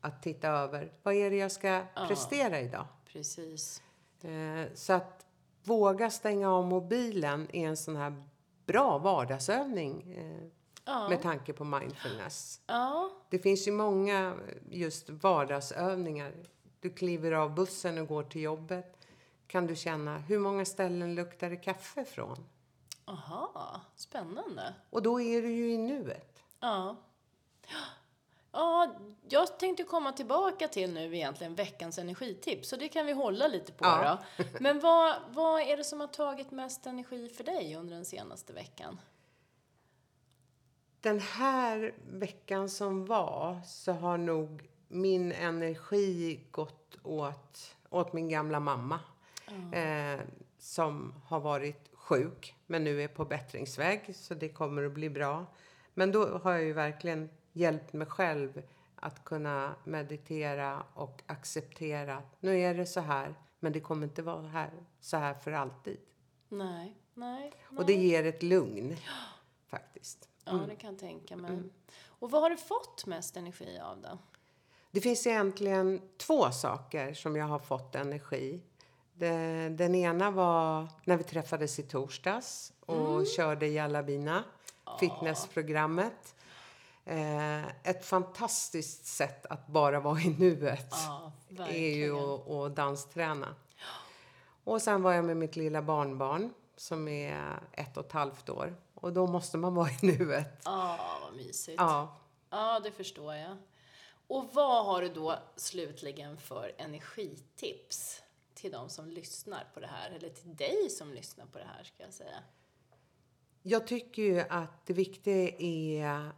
att 0.00 0.22
titta 0.22 0.48
över 0.48 0.92
vad 1.02 1.14
är 1.14 1.30
det 1.30 1.36
jag 1.36 1.52
ska 1.52 1.82
prestera 2.08 2.60
idag. 2.60 2.86
Precis. 3.12 3.82
Eh, 4.22 4.72
Så 4.74 4.92
att 4.92 5.26
våga 5.64 6.10
stänga 6.10 6.50
av 6.52 6.64
mobilen 6.66 7.46
är 7.52 7.68
en 7.68 7.76
sån 7.76 7.96
här 7.96 8.24
bra 8.66 8.98
vardagsövning 8.98 10.12
eh, 10.16 10.48
Ja. 10.84 11.08
med 11.08 11.22
tanke 11.22 11.52
på 11.52 11.64
mindfulness. 11.64 12.60
Ja, 12.66 13.10
Det 13.30 13.38
finns 13.38 13.68
ju 13.68 13.72
många 13.72 14.26
eh, 14.48 14.54
just 14.70 15.10
vardagsövningar. 15.10 16.32
Du 16.80 16.90
kliver 16.90 17.32
av 17.32 17.54
bussen 17.54 17.98
och 17.98 18.06
går 18.08 18.22
till 18.22 18.40
jobbet. 18.42 18.96
Kan 19.46 19.66
du 19.66 19.76
känna 19.76 20.18
hur 20.18 20.38
många 20.38 20.64
ställen 20.64 21.14
luktar 21.14 21.50
det 21.50 21.56
kaffe 21.56 22.04
från? 22.04 22.44
Aha, 23.08 23.80
spännande. 23.96 24.74
Och 24.90 25.02
då 25.02 25.20
är 25.20 25.42
du 25.42 25.50
ju 25.52 25.72
i 25.72 25.78
nuet. 25.78 26.42
Ja. 26.60 26.96
Ja, 28.52 28.94
jag 29.28 29.58
tänkte 29.58 29.84
komma 29.84 30.12
tillbaka 30.12 30.68
till 30.68 30.92
nu 30.92 31.16
egentligen 31.16 31.54
veckans 31.54 31.98
energitips, 31.98 32.68
så 32.68 32.76
det 32.76 32.88
kan 32.88 33.06
vi 33.06 33.12
hålla 33.12 33.48
lite 33.48 33.72
på 33.72 33.84
Ja. 33.84 34.18
då. 34.36 34.44
Men 34.60 34.80
vad, 34.80 35.16
vad 35.30 35.60
är 35.62 35.76
det 35.76 35.84
som 35.84 36.00
har 36.00 36.06
tagit 36.06 36.50
mest 36.50 36.86
energi 36.86 37.28
för 37.28 37.44
dig 37.44 37.76
under 37.76 37.94
den 37.94 38.04
senaste 38.04 38.52
veckan? 38.52 39.00
Den 41.00 41.20
här 41.20 41.94
veckan 42.10 42.68
som 42.68 43.06
var 43.06 43.60
så 43.66 43.92
har 43.92 44.18
nog 44.18 44.68
min 44.88 45.32
energi 45.32 46.40
gått 46.50 46.96
åt, 47.02 47.76
åt 47.90 48.12
min 48.12 48.28
gamla 48.28 48.60
mamma. 48.60 49.00
Eh, 49.72 50.20
som 50.58 51.14
har 51.26 51.40
varit 51.40 51.87
sjuk 52.08 52.54
men 52.66 52.84
nu 52.84 53.02
är 53.02 53.08
på 53.08 53.24
bättringsväg 53.24 54.16
så 54.16 54.34
det 54.34 54.48
kommer 54.48 54.82
att 54.82 54.92
bli 54.92 55.10
bra. 55.10 55.46
Men 55.94 56.12
då 56.12 56.38
har 56.38 56.52
jag 56.52 56.62
ju 56.62 56.72
verkligen 56.72 57.30
hjälpt 57.52 57.92
mig 57.92 58.06
själv 58.06 58.62
att 58.96 59.24
kunna 59.24 59.74
meditera 59.84 60.82
och 60.94 61.22
acceptera 61.26 62.16
att 62.16 62.42
nu 62.42 62.60
är 62.60 62.74
det 62.74 62.86
så 62.86 63.00
här 63.00 63.34
men 63.60 63.72
det 63.72 63.80
kommer 63.80 64.06
inte 64.06 64.22
vara 64.22 64.46
här, 64.46 64.70
så 65.00 65.16
här 65.16 65.34
för 65.34 65.52
alltid. 65.52 65.98
Nej, 66.48 66.94
nej, 67.14 67.40
nej. 67.40 67.78
Och 67.78 67.86
det 67.86 67.94
ger 67.94 68.24
ett 68.24 68.42
lugn 68.42 68.96
faktiskt. 69.66 70.28
Ja, 70.44 70.52
det 70.68 70.76
kan 70.76 70.90
jag 70.90 71.00
tänka 71.00 71.36
mig. 71.36 71.62
Och 72.06 72.30
vad 72.30 72.42
har 72.42 72.50
du 72.50 72.56
fått 72.56 73.06
mest 73.06 73.36
energi 73.36 73.78
av 73.78 74.00
då? 74.02 74.18
Det 74.90 75.00
finns 75.00 75.26
egentligen 75.26 76.00
två 76.16 76.50
saker 76.50 77.14
som 77.14 77.36
jag 77.36 77.44
har 77.46 77.58
fått 77.58 77.94
energi. 77.94 78.62
Det- 79.18 79.68
Den 79.68 79.94
ena 79.94 80.30
var 80.30 80.88
när 81.04 81.16
vi 81.16 81.24
träffades 81.24 81.78
i 81.78 81.82
torsdags 81.82 82.72
och 82.86 83.26
körde 83.26 83.66
Jallabina, 83.66 84.44
fitnessprogrammet. 85.00 86.34
Eh, 87.04 87.66
ett 87.66 88.04
fantastiskt 88.04 89.06
sätt 89.06 89.46
att 89.46 89.66
bara 89.66 90.00
vara 90.00 90.20
i 90.20 90.28
nuet 90.38 90.94
Ja, 91.06 91.32
är 91.68 91.88
ju 91.96 92.16
att, 92.16 92.76
dansträna. 92.76 93.54
Och 94.64 94.82
sen 94.82 95.02
var 95.02 95.12
jag 95.12 95.24
med 95.24 95.36
mitt 95.36 95.56
lilla 95.56 95.82
barnbarn 95.82 96.52
som 96.76 97.08
är 97.08 97.60
ett 97.72 97.96
och 97.96 98.04
ett 98.06 98.12
halvt 98.12 98.48
år. 98.48 98.76
Och 98.94 99.12
då 99.12 99.26
måste 99.26 99.58
man 99.58 99.74
vara 99.74 99.88
i 99.90 100.06
nuet. 100.06 100.60
Ja, 100.64 100.98
vad 101.22 101.36
mysigt. 101.36 101.80
Ja. 101.80 102.16
Ja. 102.50 102.80
det 102.80 102.90
förstår 102.90 103.34
jag. 103.34 103.56
Och 104.26 104.48
vad 104.52 104.86
har 104.86 105.02
du 105.02 105.08
då 105.08 105.34
slutligen 105.56 106.36
för 106.36 106.72
energitips 106.78 108.22
till 108.60 108.70
de 108.72 108.88
som 108.90 109.10
lyssnar 109.10 109.66
på 109.74 109.80
det 109.80 109.86
här? 109.86 110.10
Eller 110.10 110.28
till 110.28 110.56
dig 110.56 110.90
som 110.90 111.12
lyssnar 111.12 111.46
på 111.46 111.58
det 111.58 111.64
här, 111.64 111.84
ska 111.84 112.02
jag 112.02 112.12
säga. 112.12 112.42
Jag 113.62 113.86
tycker 113.86 114.22
ju 114.22 114.40
att 114.40 114.86
det 114.86 114.92
viktiga 114.92 115.50
är 115.58 116.30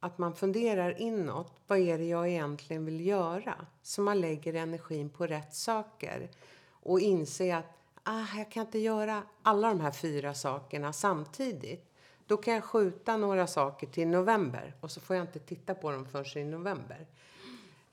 att 0.00 0.18
man 0.18 0.34
funderar 0.34 1.00
inåt. 1.00 1.52
Vad 1.66 1.78
är 1.78 1.98
det 1.98 2.04
jag 2.04 2.28
egentligen 2.28 2.84
vill 2.84 3.06
göra? 3.06 3.66
Så 3.82 4.02
man 4.02 4.20
lägger 4.20 4.54
energin 4.54 5.10
på 5.10 5.26
rätt 5.26 5.54
saker. 5.54 6.30
Och 6.70 7.00
inser 7.00 7.56
att 7.56 7.78
ah, 8.02 8.36
jag 8.36 8.50
kan 8.50 8.66
inte 8.66 8.78
göra 8.78 9.22
alla 9.42 9.68
de 9.68 9.80
här 9.80 9.92
fyra 9.92 10.34
sakerna 10.34 10.92
samtidigt. 10.92 11.92
Då 12.26 12.36
kan 12.36 12.54
jag 12.54 12.64
skjuta 12.64 13.16
några 13.16 13.46
saker 13.46 13.86
till 13.86 14.08
november 14.08 14.74
och 14.80 14.90
så 14.90 15.00
får 15.00 15.16
jag 15.16 15.22
inte 15.22 15.38
titta 15.38 15.74
på 15.74 15.90
dem 15.90 16.06
förrän 16.06 16.42
i 16.42 16.50
november. 16.50 17.06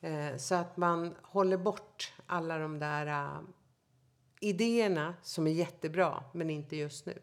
Eh, 0.02 0.38
så 0.38 0.56
att 0.56 0.78
man 0.78 1.15
håller 1.21 1.58
bort 1.58 2.13
alla 2.30 2.58
de 2.58 2.80
där 2.80 3.08
uh, 3.08 3.42
idéerna 4.39 5.15
som 5.24 5.48
är 5.48 5.52
jättebra, 5.52 6.24
men 6.34 6.50
inte 6.50 6.76
just 6.76 7.06
nu. 7.06 7.22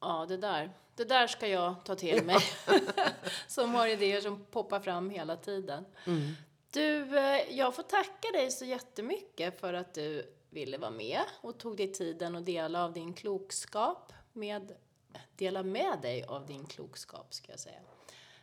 Ja, 0.00 0.26
det 0.28 0.36
där. 0.36 0.72
Det 0.94 1.04
där 1.04 1.26
ska 1.26 1.46
jag 1.46 1.84
ta 1.84 1.94
till 1.94 2.24
mig. 2.24 2.38
som 3.46 3.74
har 3.74 3.86
idéer 3.86 4.20
som 4.20 4.44
poppar 4.44 4.80
fram 4.80 5.10
hela 5.10 5.36
tiden. 5.36 5.84
Mm. 6.06 6.32
Du, 6.70 7.18
eh, 7.18 7.56
jag 7.56 7.74
får 7.74 7.82
tacka 7.82 8.28
dig 8.32 8.50
så 8.50 8.64
jättemycket 8.64 9.60
för 9.60 9.74
att 9.74 9.94
du 9.94 10.34
ville 10.50 10.78
vara 10.78 10.90
med 10.90 11.20
och 11.40 11.58
tog 11.58 11.76
dig 11.76 11.92
tiden 11.92 12.36
att 12.36 12.46
dela 12.46 12.84
av 12.84 12.92
din 12.92 13.12
klokskap 13.12 14.12
med 14.32 14.72
dela 15.36 15.62
med 15.62 15.98
dig 16.02 16.24
av 16.24 16.46
din 16.46 16.66
klokskap 16.66 17.34
ska 17.34 17.52
jag 17.52 17.60
säga. 17.60 17.80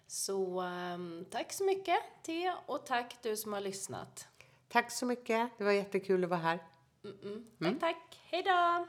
Så 0.08 0.62
um, 0.62 1.26
tack 1.32 1.54
så 1.54 1.64
mycket 1.64 1.98
T 2.24 2.54
och 2.66 2.86
tack 2.86 3.18
du 3.22 3.38
som 3.38 3.54
har 3.54 3.62
lyssnat. 3.62 4.28
Tack 4.67 4.91
så 4.91 5.06
mycket. 5.06 5.51
Det 5.58 5.63
var 5.63 5.71
jättekul 5.71 6.23
att 6.23 6.30
vara 6.30 6.39
här. 6.39 6.60
Mm 7.04 7.17
-mm. 7.17 7.63
Tack, 7.63 7.80
tack. 7.80 8.19
Hej 8.32 8.43
då! 8.43 8.88